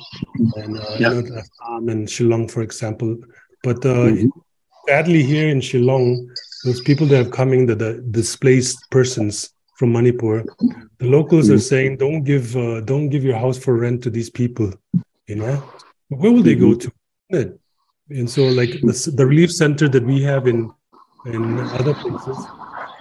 and 0.55 0.77
uh, 0.77 0.95
yeah. 0.99 1.13
you 1.13 1.21
know, 1.23 1.41
Assam 1.41 1.89
and 1.89 2.07
Shillong, 2.07 2.49
for 2.49 2.61
example. 2.61 3.17
But 3.63 3.77
uh, 3.77 4.13
mm-hmm. 4.13 4.27
sadly, 4.87 5.23
here 5.23 5.49
in 5.49 5.61
Shillong, 5.61 6.27
those 6.63 6.79
people 6.81 7.07
that 7.07 7.17
have 7.17 7.31
coming, 7.31 7.65
the, 7.65 7.73
the 7.75 7.93
displaced 8.11 8.77
persons 8.91 9.51
from 9.77 9.93
Manipur, 9.93 10.43
the 10.97 11.05
locals 11.05 11.49
are 11.49 11.59
saying, 11.59 11.97
"Don't 11.97 12.23
give, 12.23 12.55
uh, 12.55 12.81
don't 12.81 13.09
give 13.09 13.23
your 13.23 13.37
house 13.37 13.57
for 13.57 13.75
rent 13.77 14.03
to 14.03 14.09
these 14.09 14.29
people." 14.29 14.73
You 15.27 15.35
know, 15.35 15.63
where 16.09 16.31
will 16.31 16.43
they 16.43 16.55
go 16.55 16.71
mm-hmm. 16.73 17.37
to? 17.37 17.59
And 18.09 18.29
so, 18.29 18.43
like 18.43 18.71
the, 18.81 19.13
the 19.15 19.25
relief 19.25 19.51
center 19.51 19.87
that 19.89 20.03
we 20.03 20.21
have 20.23 20.47
in 20.47 20.71
in 21.25 21.59
other 21.79 21.93
places, 21.93 22.37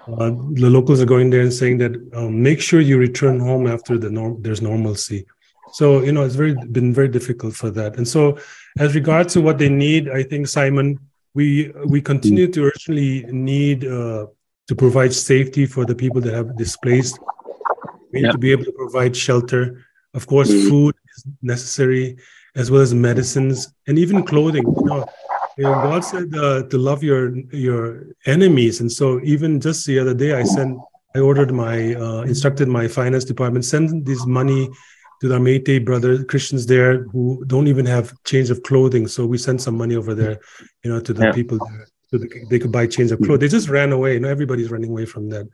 uh, 0.08 0.30
the 0.52 0.70
locals 0.70 1.00
are 1.00 1.06
going 1.06 1.30
there 1.30 1.40
and 1.40 1.52
saying 1.52 1.78
that 1.78 1.92
um, 2.14 2.42
make 2.42 2.60
sure 2.60 2.80
you 2.80 2.98
return 2.98 3.40
home 3.40 3.66
after 3.66 3.98
the 3.98 4.10
norm 4.10 4.40
there's 4.40 4.62
normalcy 4.62 5.26
so 5.72 6.02
you 6.02 6.12
know 6.12 6.22
it's 6.22 6.36
very 6.36 6.54
been 6.70 6.92
very 6.92 7.08
difficult 7.08 7.54
for 7.54 7.70
that 7.70 7.96
and 7.96 8.06
so 8.06 8.38
as 8.78 8.94
regards 8.94 9.32
to 9.32 9.40
what 9.40 9.58
they 9.58 9.68
need 9.68 10.08
i 10.10 10.22
think 10.22 10.46
simon 10.46 10.98
we 11.34 11.72
we 11.86 12.00
continue 12.00 12.46
to 12.46 12.64
urgently 12.64 13.24
need 13.30 13.84
uh, 13.84 14.26
to 14.68 14.74
provide 14.74 15.12
safety 15.12 15.66
for 15.66 15.84
the 15.84 15.94
people 15.94 16.20
that 16.20 16.34
have 16.34 16.56
displaced 16.56 17.18
we 18.12 18.20
need 18.20 18.26
yeah. 18.26 18.32
to 18.32 18.38
be 18.38 18.52
able 18.52 18.64
to 18.64 18.72
provide 18.72 19.16
shelter 19.16 19.84
of 20.14 20.26
course 20.26 20.50
mm-hmm. 20.50 20.68
food 20.68 20.94
is 21.14 21.24
necessary 21.42 22.16
as 22.54 22.70
well 22.70 22.80
as 22.80 22.94
medicines 22.94 23.72
and 23.86 23.98
even 23.98 24.22
clothing 24.24 24.64
you 24.64 24.84
know, 24.84 25.06
you 25.56 25.64
know 25.64 25.74
god 25.74 26.04
said 26.04 26.34
uh, 26.34 26.62
to 26.64 26.78
love 26.78 27.02
your 27.02 27.36
your 27.52 28.06
enemies 28.26 28.80
and 28.80 28.90
so 28.90 29.20
even 29.22 29.60
just 29.60 29.86
the 29.86 29.98
other 29.98 30.14
day 30.14 30.34
i 30.34 30.42
sent 30.42 30.78
i 31.14 31.18
ordered 31.18 31.52
my 31.52 31.94
uh, 31.94 32.22
instructed 32.22 32.68
my 32.68 32.86
finance 32.88 33.24
department 33.24 33.64
send 33.64 34.04
this 34.04 34.26
money 34.26 34.68
to 35.18 35.28
the 35.28 35.38
Meitei 35.38 35.82
brothers, 35.82 36.22
Christians 36.28 36.66
there 36.66 37.04
who 37.04 37.42
don't 37.46 37.68
even 37.68 37.86
have 37.86 38.12
change 38.24 38.50
of 38.50 38.62
clothing. 38.62 39.08
So 39.08 39.24
we 39.24 39.38
sent 39.38 39.62
some 39.62 39.74
money 39.74 39.96
over 39.96 40.14
there, 40.14 40.40
you 40.84 40.90
know, 40.90 41.00
to 41.00 41.14
the 41.14 41.24
yeah. 41.24 41.32
people 41.32 41.56
there 41.56 41.86
so 42.08 42.18
they, 42.18 42.28
they 42.50 42.58
could 42.58 42.72
buy 42.72 42.86
change 42.86 43.10
of 43.12 43.20
clothes. 43.20 43.40
They 43.40 43.48
just 43.48 43.68
ran 43.68 43.92
away. 43.92 44.14
You 44.14 44.20
know, 44.20 44.28
everybody's 44.28 44.70
running 44.70 44.90
away 44.90 45.06
from 45.06 45.28
that. 45.30 45.46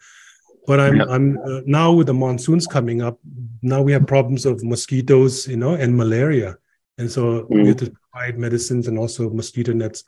But 0.66 0.78
I'm 0.80 0.96
yeah. 0.96 1.06
I'm 1.08 1.38
uh, 1.38 1.60
now 1.66 1.92
with 1.92 2.06
the 2.06 2.14
monsoons 2.14 2.66
coming 2.66 3.02
up. 3.02 3.18
Now 3.62 3.82
we 3.82 3.92
have 3.92 4.06
problems 4.06 4.46
of 4.46 4.62
mosquitoes, 4.62 5.48
you 5.48 5.56
know, 5.56 5.74
and 5.74 5.96
malaria, 5.96 6.56
and 6.98 7.10
so 7.10 7.42
mm. 7.42 7.62
we 7.62 7.68
have 7.68 7.78
to 7.78 7.92
provide 8.12 8.38
medicines 8.38 8.86
and 8.86 8.98
also 8.98 9.30
mosquito 9.30 9.72
nets. 9.72 10.04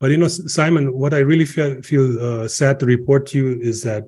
But 0.00 0.10
you 0.10 0.18
know, 0.18 0.28
Simon, 0.28 0.92
what 0.92 1.14
I 1.14 1.20
really 1.20 1.46
feel 1.46 1.80
feel 1.80 2.20
uh, 2.20 2.48
sad 2.48 2.78
to 2.80 2.86
report 2.86 3.26
to 3.28 3.38
you 3.38 3.60
is 3.60 3.82
that 3.84 4.04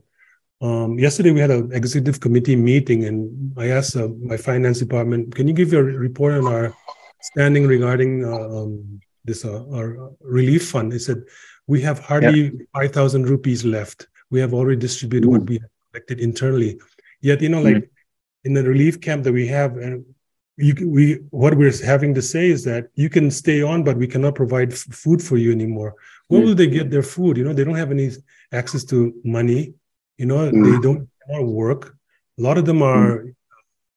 um, 0.61 0.99
yesterday 0.99 1.31
we 1.31 1.41
had 1.41 1.51
an 1.51 1.73
executive 1.73 2.21
committee 2.21 2.57
meeting, 2.57 3.05
and 3.05 3.53
I 3.59 3.69
asked 3.69 3.97
uh, 3.97 4.09
my 4.21 4.37
finance 4.37 4.79
department, 4.79 5.35
"Can 5.35 5.49
you 5.49 5.55
give 5.55 5.73
a 5.73 5.83
report 5.83 6.35
on 6.35 6.47
our 6.47 6.75
standing 7.23 7.67
regarding 7.67 8.25
uh, 8.25 8.49
um, 8.49 9.01
this 9.25 9.45
uh, 9.45 9.65
our 9.73 10.13
relief 10.21 10.69
fund?" 10.69 10.93
They 10.93 10.99
said 10.99 11.23
we 11.67 11.81
have 11.83 11.99
hardly 11.99 12.45
yeah. 12.45 12.65
five 12.75 12.93
thousand 12.93 13.29
rupees 13.29 13.65
left. 13.65 14.09
We 14.31 14.41
have 14.41 14.55
already 14.55 14.81
distributed 14.81 15.29
what 15.29 15.49
we 15.49 15.61
collected 15.91 16.21
internally. 16.21 16.81
Yet, 17.21 17.41
you 17.41 17.49
know, 17.49 17.63
like 17.63 17.77
mm-hmm. 17.77 18.47
in 18.47 18.55
the 18.55 18.63
relief 18.63 19.01
camp 19.01 19.25
that 19.25 19.33
we 19.33 19.47
have, 19.49 19.77
and 19.77 20.01
uh, 20.01 20.09
you 20.57 20.75
we 20.89 21.15
what 21.31 21.55
we're 21.55 21.85
having 21.85 22.15
to 22.15 22.23
say 22.23 22.49
is 22.49 22.65
that 22.65 22.89
you 22.95 23.09
can 23.09 23.31
stay 23.31 23.63
on, 23.63 23.85
but 23.85 23.97
we 23.97 24.07
cannot 24.07 24.35
provide 24.35 24.73
f- 24.73 24.79
food 24.79 25.23
for 25.23 25.37
you 25.37 25.53
anymore. 25.53 25.95
Where 26.29 26.41
mm-hmm. 26.41 26.49
will 26.49 26.55
they 26.55 26.67
get 26.67 26.91
their 26.91 27.03
food? 27.03 27.37
You 27.37 27.45
know, 27.45 27.53
they 27.53 27.65
don't 27.65 27.75
have 27.75 27.91
any 27.91 28.11
access 28.53 28.85
to 28.85 29.15
money 29.25 29.75
you 30.17 30.27
know, 30.27 30.51
mm. 30.51 30.65
they 30.65 30.81
don't 30.81 31.09
work. 31.47 31.97
A 32.39 32.43
lot 32.43 32.59
of 32.59 32.65
them 32.65 32.83
are 32.83 33.19
mm. 33.19 33.35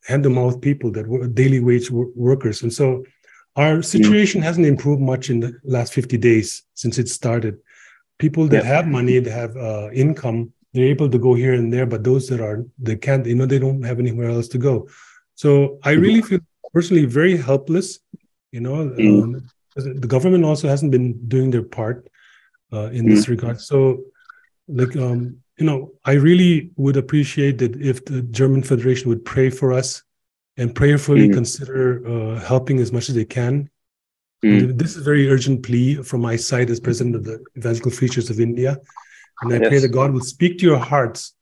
hand 0.05 0.23
to 0.23 0.29
mouth 0.29 0.61
people 0.61 0.91
that 0.91 1.07
were 1.07 1.27
daily 1.27 1.59
wage 1.59 1.89
workers. 1.91 2.61
And 2.61 2.73
so 2.73 3.05
our 3.59 3.77
mm. 3.77 3.85
situation 3.85 4.39
mm. 4.39 4.43
hasn't 4.45 4.65
improved 4.65 5.01
much 5.01 5.29
in 5.29 5.41
the 5.41 5.51
last 5.63 5.93
50 5.93 6.17
days 6.17 6.63
since 6.73 6.97
it 6.97 7.09
started. 7.09 7.57
People 8.17 8.47
that 8.47 8.63
yeah. 8.63 8.75
have 8.75 8.87
money, 8.87 9.19
that 9.19 9.31
have 9.31 9.55
uh, 9.57 9.89
income, 9.91 10.53
they're 10.73 10.93
able 10.95 11.09
to 11.09 11.19
go 11.19 11.33
here 11.33 11.53
and 11.53 11.71
there, 11.73 11.85
but 11.85 12.03
those 12.03 12.27
that 12.29 12.39
are, 12.39 12.65
they 12.77 12.95
can't, 12.95 13.25
you 13.25 13.35
know, 13.35 13.45
they 13.45 13.59
don't 13.59 13.83
have 13.83 13.99
anywhere 13.99 14.29
else 14.29 14.47
to 14.49 14.57
go. 14.57 14.87
So 15.35 15.79
I 15.83 15.91
really 15.91 16.21
feel 16.21 16.39
personally 16.73 17.05
very 17.05 17.35
helpless. 17.37 17.99
You 18.51 18.61
know, 18.61 18.75
mm. 18.89 19.23
um, 19.23 19.49
the 19.75 20.07
government 20.07 20.45
also 20.45 20.67
hasn't 20.67 20.91
been 20.91 21.27
doing 21.27 21.51
their 21.51 21.63
part 21.63 22.07
uh, 22.71 22.89
in 22.91 23.07
this 23.09 23.27
regard. 23.27 23.59
So, 23.61 24.03
like, 24.67 24.95
um, 24.95 25.37
you 25.57 25.65
know, 25.65 25.91
I 26.05 26.13
really 26.13 26.71
would 26.77 26.97
appreciate 26.97 27.57
that 27.59 27.75
if 27.75 28.05
the 28.05 28.21
German 28.21 28.63
Federation 28.63 29.09
would 29.09 29.25
pray 29.25 29.49
for 29.49 29.73
us 29.73 30.03
and 30.59 30.75
prayerfully 30.75 31.29
mm. 31.29 31.33
consider 31.33 32.05
uh, 32.05 32.39
helping 32.41 32.79
as 32.79 32.91
much 32.91 33.07
as 33.09 33.15
they 33.15 33.25
can. 33.25 33.69
Mm. 34.43 34.77
This 34.77 34.91
is 34.91 34.97
a 34.97 35.03
very 35.03 35.29
urgent 35.29 35.63
plea 35.63 36.03
from 36.03 36.21
my 36.21 36.35
side 36.35 36.69
as 36.69 36.79
president 36.81 37.15
of 37.15 37.23
the 37.23 37.43
Evangelical 37.57 37.91
Free 37.91 38.09
Church 38.09 38.29
of 38.29 38.39
India. 38.39 38.77
And 39.41 39.53
I 39.53 39.57
yes. 39.57 39.69
pray 39.69 39.79
that 39.79 39.89
God 39.89 40.11
will 40.11 40.27
speak 40.35 40.59
to 40.59 40.65
your 40.65 40.77
hearts 40.77 41.33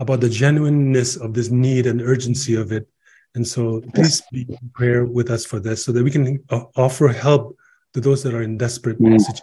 about 0.00 0.20
the 0.20 0.28
genuineness 0.28 1.16
of 1.16 1.34
this 1.34 1.50
need 1.50 1.86
and 1.86 2.02
urgency 2.02 2.56
of 2.56 2.72
it. 2.72 2.88
And 3.36 3.46
so 3.46 3.80
please 3.94 4.22
be 4.32 4.42
in 4.48 4.70
prayer 4.74 5.04
with 5.04 5.30
us 5.30 5.44
for 5.44 5.60
this 5.60 5.84
so 5.84 5.92
that 5.92 6.02
we 6.02 6.10
can 6.10 6.42
uh, 6.50 6.64
offer 6.76 7.08
help 7.08 7.56
to 7.92 8.00
those 8.00 8.24
that 8.24 8.34
are 8.34 8.42
in 8.42 8.58
desperate 8.58 9.00
mm. 9.00 9.20
situations. 9.20 9.42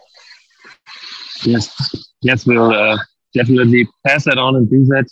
Yes, 1.44 1.96
yes, 2.22 2.46
we'll 2.46 2.72
uh, 2.72 2.98
definitely 3.34 3.88
pass 4.06 4.26
that 4.26 4.38
on 4.38 4.58
and 4.58 4.70
do 4.70 4.86
that. 4.88 5.08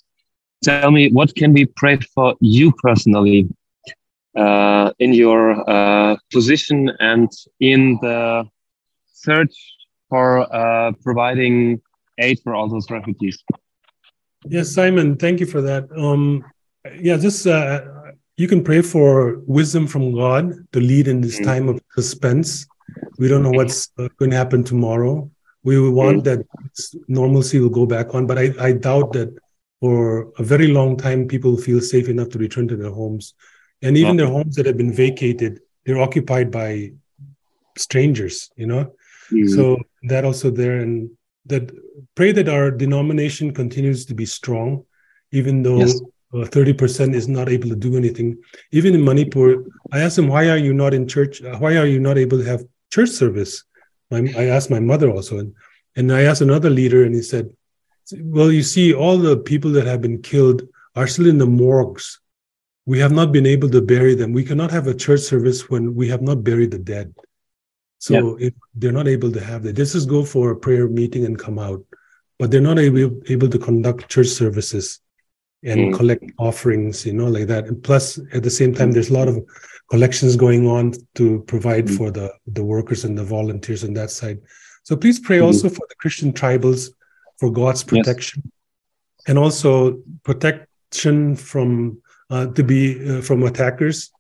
Tell 0.62 0.92
me, 0.92 1.10
what 1.12 1.34
can 1.36 1.54
we 1.54 1.66
pray 1.66 1.98
for 2.14 2.36
you 2.42 2.74
personally 2.84 3.48
uh, 4.36 4.92
in 5.00 5.14
your 5.14 5.70
uh, 5.70 6.16
position 6.32 6.90
and 7.00 7.30
in 7.60 7.98
the 8.02 8.46
search 9.12 9.56
for 10.10 10.42
uh, 10.54 10.92
providing 11.04 11.82
aid 12.18 12.40
for 12.44 12.56
all 12.56 12.68
those 12.68 12.90
refugees? 12.90 13.44
Yes, 14.46 14.72
Simon, 14.72 15.18
thank 15.18 15.40
you 15.40 15.46
for 15.46 15.62
that. 15.62 15.90
Um, 15.96 16.44
yeah, 17.00 17.18
just 17.18 17.46
uh, 17.46 17.82
you 18.38 18.48
can 18.48 18.64
pray 18.64 18.82
for 18.82 19.40
wisdom 19.46 19.86
from 19.88 20.14
God 20.14 20.54
to 20.72 20.80
lead 20.80 21.08
in 21.08 21.22
this 21.22 21.40
mm. 21.40 21.46
time 21.46 21.68
of 21.68 21.82
suspense. 21.94 22.66
We 23.18 23.28
don't 23.28 23.44
know 23.44 23.52
what's 23.52 23.90
uh, 23.98 24.08
going 24.18 24.32
to 24.32 24.38
happen 24.38 24.64
tomorrow 24.64 25.30
we 25.64 25.90
want 25.90 26.20
mm. 26.20 26.24
that 26.24 26.46
normalcy 27.08 27.60
will 27.60 27.70
go 27.70 27.86
back 27.86 28.14
on 28.16 28.26
but 28.26 28.38
I, 28.38 28.54
I 28.60 28.72
doubt 28.74 29.14
that 29.14 29.36
for 29.80 30.32
a 30.38 30.44
very 30.44 30.68
long 30.68 30.98
time 30.98 31.28
people 31.28 31.58
feel 31.58 31.82
safe 31.82 32.10
enough 32.10 32.30
to 32.30 32.40
return 32.40 32.68
to 32.70 32.76
their 32.76 32.92
homes 32.92 33.34
and 33.82 33.98
even 33.98 34.18
their 34.18 34.28
homes 34.28 34.56
that 34.56 34.66
have 34.66 34.78
been 34.78 34.94
vacated 34.94 35.62
they're 35.86 36.02
occupied 36.02 36.52
by 36.52 36.92
strangers 37.78 38.52
you 38.56 38.68
know 38.68 38.94
mm. 39.32 39.50
so 39.56 39.78
that 40.04 40.26
also 40.26 40.50
there 40.50 40.80
and 40.80 41.10
that 41.46 41.72
pray 42.16 42.32
that 42.32 42.50
our 42.50 42.70
denomination 42.72 43.54
continues 43.54 44.06
to 44.06 44.14
be 44.14 44.26
strong 44.26 44.84
even 45.32 45.64
though 45.64 45.80
yes. 45.80 46.02
uh, 46.34 46.46
30% 46.46 47.14
is 47.14 47.28
not 47.28 47.50
able 47.50 47.70
to 47.70 47.76
do 47.76 47.96
anything 47.96 48.38
even 48.72 48.94
in 48.94 49.04
manipur 49.04 49.64
i 49.92 50.00
asked 50.00 50.18
them 50.18 50.28
why 50.28 50.50
are 50.50 50.58
you 50.58 50.74
not 50.74 50.94
in 50.94 51.08
church 51.08 51.42
uh, 51.44 51.58
why 51.58 51.78
are 51.78 51.88
you 51.88 52.00
not 52.00 52.18
able 52.18 52.38
to 52.38 52.46
have 52.46 52.64
church 52.92 53.10
service 53.10 53.64
my, 54.12 54.34
I 54.38 54.46
asked 54.46 54.70
my 54.70 54.80
mother 54.80 55.10
also, 55.10 55.40
and, 55.40 55.54
and 55.96 56.12
I 56.12 56.24
asked 56.24 56.42
another 56.42 56.70
leader, 56.70 57.04
and 57.04 57.14
he 57.14 57.22
said, 57.22 57.52
Well, 58.20 58.52
you 58.52 58.64
see, 58.64 58.94
all 58.94 59.18
the 59.18 59.38
people 59.38 59.72
that 59.72 59.86
have 59.86 60.02
been 60.02 60.22
killed 60.22 60.64
are 60.96 61.08
still 61.08 61.28
in 61.28 61.38
the 61.38 61.46
morgues. 61.46 62.20
We 62.92 62.98
have 63.04 63.12
not 63.20 63.30
been 63.32 63.46
able 63.46 63.70
to 63.76 63.82
bury 63.94 64.14
them. 64.16 64.34
We 64.34 64.48
cannot 64.50 64.72
have 64.72 64.88
a 64.88 65.00
church 65.06 65.22
service 65.32 65.70
when 65.72 65.84
we 66.00 66.08
have 66.14 66.24
not 66.30 66.44
buried 66.44 66.72
the 66.72 66.84
dead. 66.96 67.08
So 68.00 68.16
if 68.48 68.54
they're 68.74 69.00
not 69.00 69.10
able 69.16 69.32
to 69.38 69.44
have 69.50 69.62
that, 69.64 69.76
this 69.76 69.94
is 69.94 70.06
go 70.16 70.22
for 70.34 70.52
a 70.52 70.60
prayer 70.66 70.88
meeting 70.88 71.26
and 71.26 71.38
come 71.46 71.60
out, 71.60 71.82
but 72.40 72.50
they're 72.50 72.70
not 72.72 72.80
able, 72.80 73.12
able 73.28 73.50
to 73.50 73.60
conduct 73.60 74.10
church 74.10 74.32
services 74.42 75.02
and 75.64 75.80
mm. 75.80 75.98
collect 75.98 76.24
offerings, 76.40 77.06
you 77.06 77.14
know, 77.14 77.28
like 77.28 77.48
that. 77.48 77.66
And 77.68 77.84
plus, 77.84 78.18
at 78.32 78.44
the 78.44 78.50
same 78.60 78.74
time, 78.74 78.92
there's 78.92 79.12
a 79.12 79.20
lot 79.20 79.28
of 79.28 79.38
collections 79.90 80.36
going 80.36 80.68
on 80.68 80.94
to 81.16 81.42
provide 81.48 81.86
mm-hmm. 81.86 81.98
for 81.98 82.12
the 82.12 82.32
the 82.48 82.64
workers 82.64 83.06
and 83.06 83.18
the 83.18 83.24
volunteers 83.24 83.84
on 83.84 83.94
that 83.94 84.12
side 84.12 84.40
so 84.84 84.96
please 84.96 85.20
pray 85.20 85.38
mm-hmm. 85.38 85.48
also 85.48 85.68
for 85.68 85.86
the 85.90 85.96
christian 85.96 86.32
tribals 86.32 86.90
for 87.38 87.52
god's 87.52 87.84
protection 87.84 88.42
yes. 88.46 88.54
and 89.28 89.38
also 89.38 90.00
protection 90.24 91.36
from 91.36 92.00
to 92.30 92.64
be 92.64 92.82
uh, 93.10 93.22
from 93.22 93.44
attackers 93.44 94.12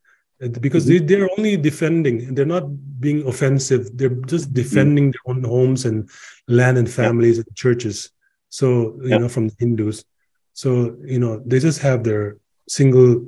uh, 0.43 0.47
because 0.59 0.85
mm-hmm. 0.85 1.05
they, 1.05 1.15
they're 1.15 1.29
only 1.37 1.57
defending 1.57 2.33
they're 2.33 2.45
not 2.45 2.65
being 2.99 3.25
offensive 3.27 3.89
they're 3.97 4.09
just 4.09 4.45
mm-hmm. 4.45 4.61
defending 4.61 5.11
their 5.11 5.21
own 5.27 5.43
homes 5.43 5.85
and 5.85 6.09
land 6.47 6.77
and 6.77 6.89
families 6.89 7.37
yep. 7.37 7.47
and 7.47 7.55
churches 7.55 8.11
so 8.49 8.97
you 9.01 9.09
yep. 9.09 9.21
know 9.21 9.29
from 9.29 9.47
the 9.47 9.55
hindus 9.59 10.05
so 10.53 10.95
you 11.05 11.19
know 11.19 11.41
they 11.45 11.59
just 11.59 11.79
have 11.81 12.03
their 12.03 12.37
single 12.67 13.25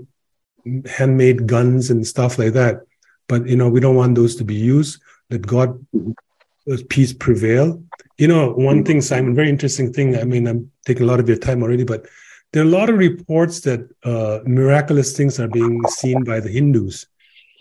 handmade 0.86 1.48
guns 1.48 1.90
and 1.90 2.06
stuff 2.06 2.38
like 2.38 2.54
that 2.54 2.82
but 3.28 3.48
you 3.48 3.56
know 3.56 3.70
we 3.70 3.80
don't 3.80 3.96
want 3.96 4.16
those 4.16 4.36
to 4.36 4.44
be 4.44 4.56
used 4.56 5.02
let 5.30 5.46
god 5.46 5.70
mm-hmm. 5.96 6.76
peace 6.90 7.14
prevail 7.14 7.84
you 8.18 8.28
know 8.28 8.52
one 8.54 8.84
thing 8.84 9.02
simon 9.02 9.36
very 9.36 9.50
interesting 9.50 9.92
thing 9.92 10.18
i 10.18 10.24
mean 10.24 10.48
i'm 10.48 10.72
taking 10.86 11.04
a 11.04 11.06
lot 11.06 11.20
of 11.20 11.28
your 11.28 11.38
time 11.38 11.62
already 11.62 11.84
but 11.84 12.06
there 12.54 12.64
are 12.64 12.68
a 12.68 12.70
lot 12.70 12.90
of 12.90 12.98
reports 12.98 13.62
that 13.62 13.88
uh, 14.04 14.40
miraculous 14.46 15.16
things 15.16 15.40
are 15.40 15.48
being 15.48 15.82
seen 15.88 16.24
by 16.24 16.40
the 16.40 16.50
hindus. 16.50 17.08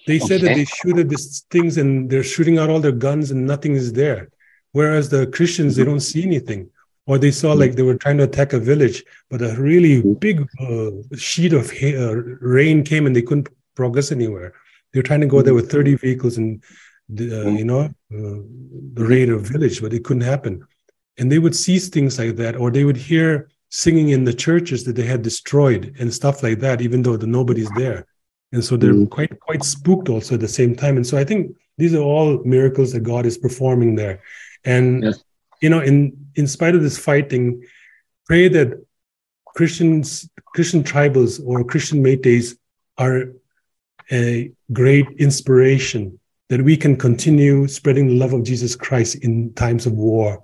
They 0.07 0.17
okay. 0.17 0.27
said 0.27 0.41
that 0.43 0.57
they 0.57 0.65
shoot 0.65 0.99
at 0.99 1.09
these 1.09 1.41
things 1.51 1.77
and 1.77 2.11
they're 2.11 2.25
shooting 2.25 2.59
out 2.59 2.71
all 2.71 2.81
their 2.81 2.93
guns 2.93 3.31
and 3.31 3.47
nothing 3.47 3.75
is 3.75 3.93
there. 3.93 4.31
Whereas 4.73 5.09
the 5.09 5.27
christians 5.29 5.77
they 5.77 5.83
mm-hmm. 5.83 5.93
don't 5.93 6.01
see 6.01 6.23
anything. 6.23 6.71
Or 7.07 7.19
they 7.19 7.31
saw 7.31 7.53
like 7.53 7.75
they 7.75 7.83
were 7.83 7.97
trying 7.97 8.19
to 8.19 8.25
attack 8.25 8.53
a 8.53 8.59
village 8.59 9.05
but 9.31 9.43
a 9.43 9.55
really 9.61 10.03
big 10.15 10.47
uh, 10.61 10.91
sheet 11.17 11.53
of 11.53 11.73
uh, 11.83 12.15
rain 12.41 12.85
came 12.85 13.07
and 13.07 13.15
they 13.15 13.23
couldn't 13.23 13.49
progress 13.75 14.13
anywhere. 14.13 14.55
They 14.93 15.01
were 15.01 15.05
trying 15.05 15.21
to 15.21 15.27
go 15.27 15.43
there 15.43 15.55
with 15.55 15.71
30 15.71 15.97
vehicles 15.97 16.37
and 16.37 16.63
uh, 17.19 17.51
you 17.51 17.65
know 17.65 17.81
uh, 17.81 18.41
the 18.95 19.05
raid 19.13 19.29
of 19.31 19.43
village 19.43 19.81
but 19.81 19.93
it 19.93 20.05
couldn't 20.05 20.23
happen. 20.23 20.67
And 21.19 21.31
they 21.31 21.39
would 21.39 21.55
see 21.55 21.79
things 21.79 22.19
like 22.19 22.37
that 22.37 22.57
or 22.57 22.71
they 22.71 22.85
would 22.85 22.97
hear 22.97 23.49
singing 23.71 24.11
in 24.11 24.25
the 24.25 24.35
churches 24.35 24.85
that 24.85 24.97
they 24.97 25.05
had 25.05 25.23
destroyed 25.23 25.95
and 25.99 26.13
stuff 26.13 26.43
like 26.43 26.59
that 26.61 26.81
even 26.81 27.03
though 27.03 27.17
the 27.17 27.27
nobody's 27.27 27.71
there 27.77 28.07
and 28.53 28.65
so 28.65 28.77
they're 28.77 28.93
mm-hmm. 28.93 29.07
quite 29.07 29.39
quite 29.41 29.63
spooked 29.63 30.09
also 30.09 30.35
at 30.35 30.41
the 30.41 30.49
same 30.49 30.75
time 30.75 30.97
and 30.97 31.07
so 31.07 31.17
i 31.17 31.25
think 31.25 31.57
these 31.79 31.95
are 31.95 32.03
all 32.03 32.43
miracles 32.45 32.93
that 32.93 33.01
god 33.01 33.25
is 33.25 33.39
performing 33.39 33.95
there 33.95 34.21
and 34.65 35.05
yes. 35.05 35.23
you 35.63 35.71
know 35.71 35.81
in 35.81 36.13
in 36.35 36.47
spite 36.47 36.75
of 36.75 36.83
this 36.83 36.99
fighting 36.99 37.63
pray 38.27 38.49
that 38.49 38.69
christians 39.55 40.29
christian 40.47 40.83
tribals 40.83 41.41
or 41.47 41.65
christian 41.65 42.03
Meiteis 42.03 42.57
are 42.99 43.33
a 44.13 44.51
great 44.73 45.07
inspiration 45.19 46.19
that 46.49 46.63
we 46.63 46.77
can 46.77 46.97
continue 46.97 47.69
spreading 47.69 48.09
the 48.09 48.15
love 48.15 48.33
of 48.33 48.43
Jesus 48.43 48.75
Christ 48.75 49.15
in 49.17 49.55
times 49.55 49.87
of 49.87 49.93
war. 49.93 50.43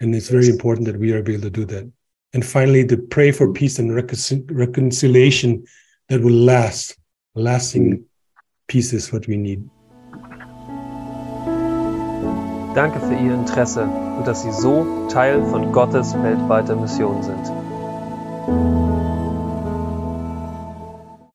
And 0.00 0.14
it's 0.14 0.28
very 0.28 0.48
important 0.48 0.86
that 0.86 0.98
we 0.98 1.12
are 1.12 1.18
able 1.18 1.40
to 1.40 1.50
do 1.50 1.64
that. 1.64 1.90
And 2.34 2.44
finally, 2.44 2.86
to 2.86 2.96
pray 2.96 3.32
for 3.32 3.52
peace 3.52 3.78
and 3.78 3.94
reconciliation 3.94 5.64
that 6.08 6.20
will 6.20 6.32
last. 6.32 6.96
Lasting 7.34 7.98
mm. 7.98 8.04
peace 8.66 8.92
is 8.92 9.12
what 9.12 9.26
we 9.26 9.36
need. 9.36 9.62
Danke 12.74 13.00
für 13.00 13.14
Ihr 13.14 13.34
Interesse 13.34 13.82
und 13.82 14.26
dass 14.26 14.42
Sie 14.42 14.52
so 14.52 15.08
Teil 15.08 15.42
von 15.46 15.72
Gottes 15.72 16.14
weltweiter 16.22 16.76
Mission 16.76 17.22
sind. 17.22 18.97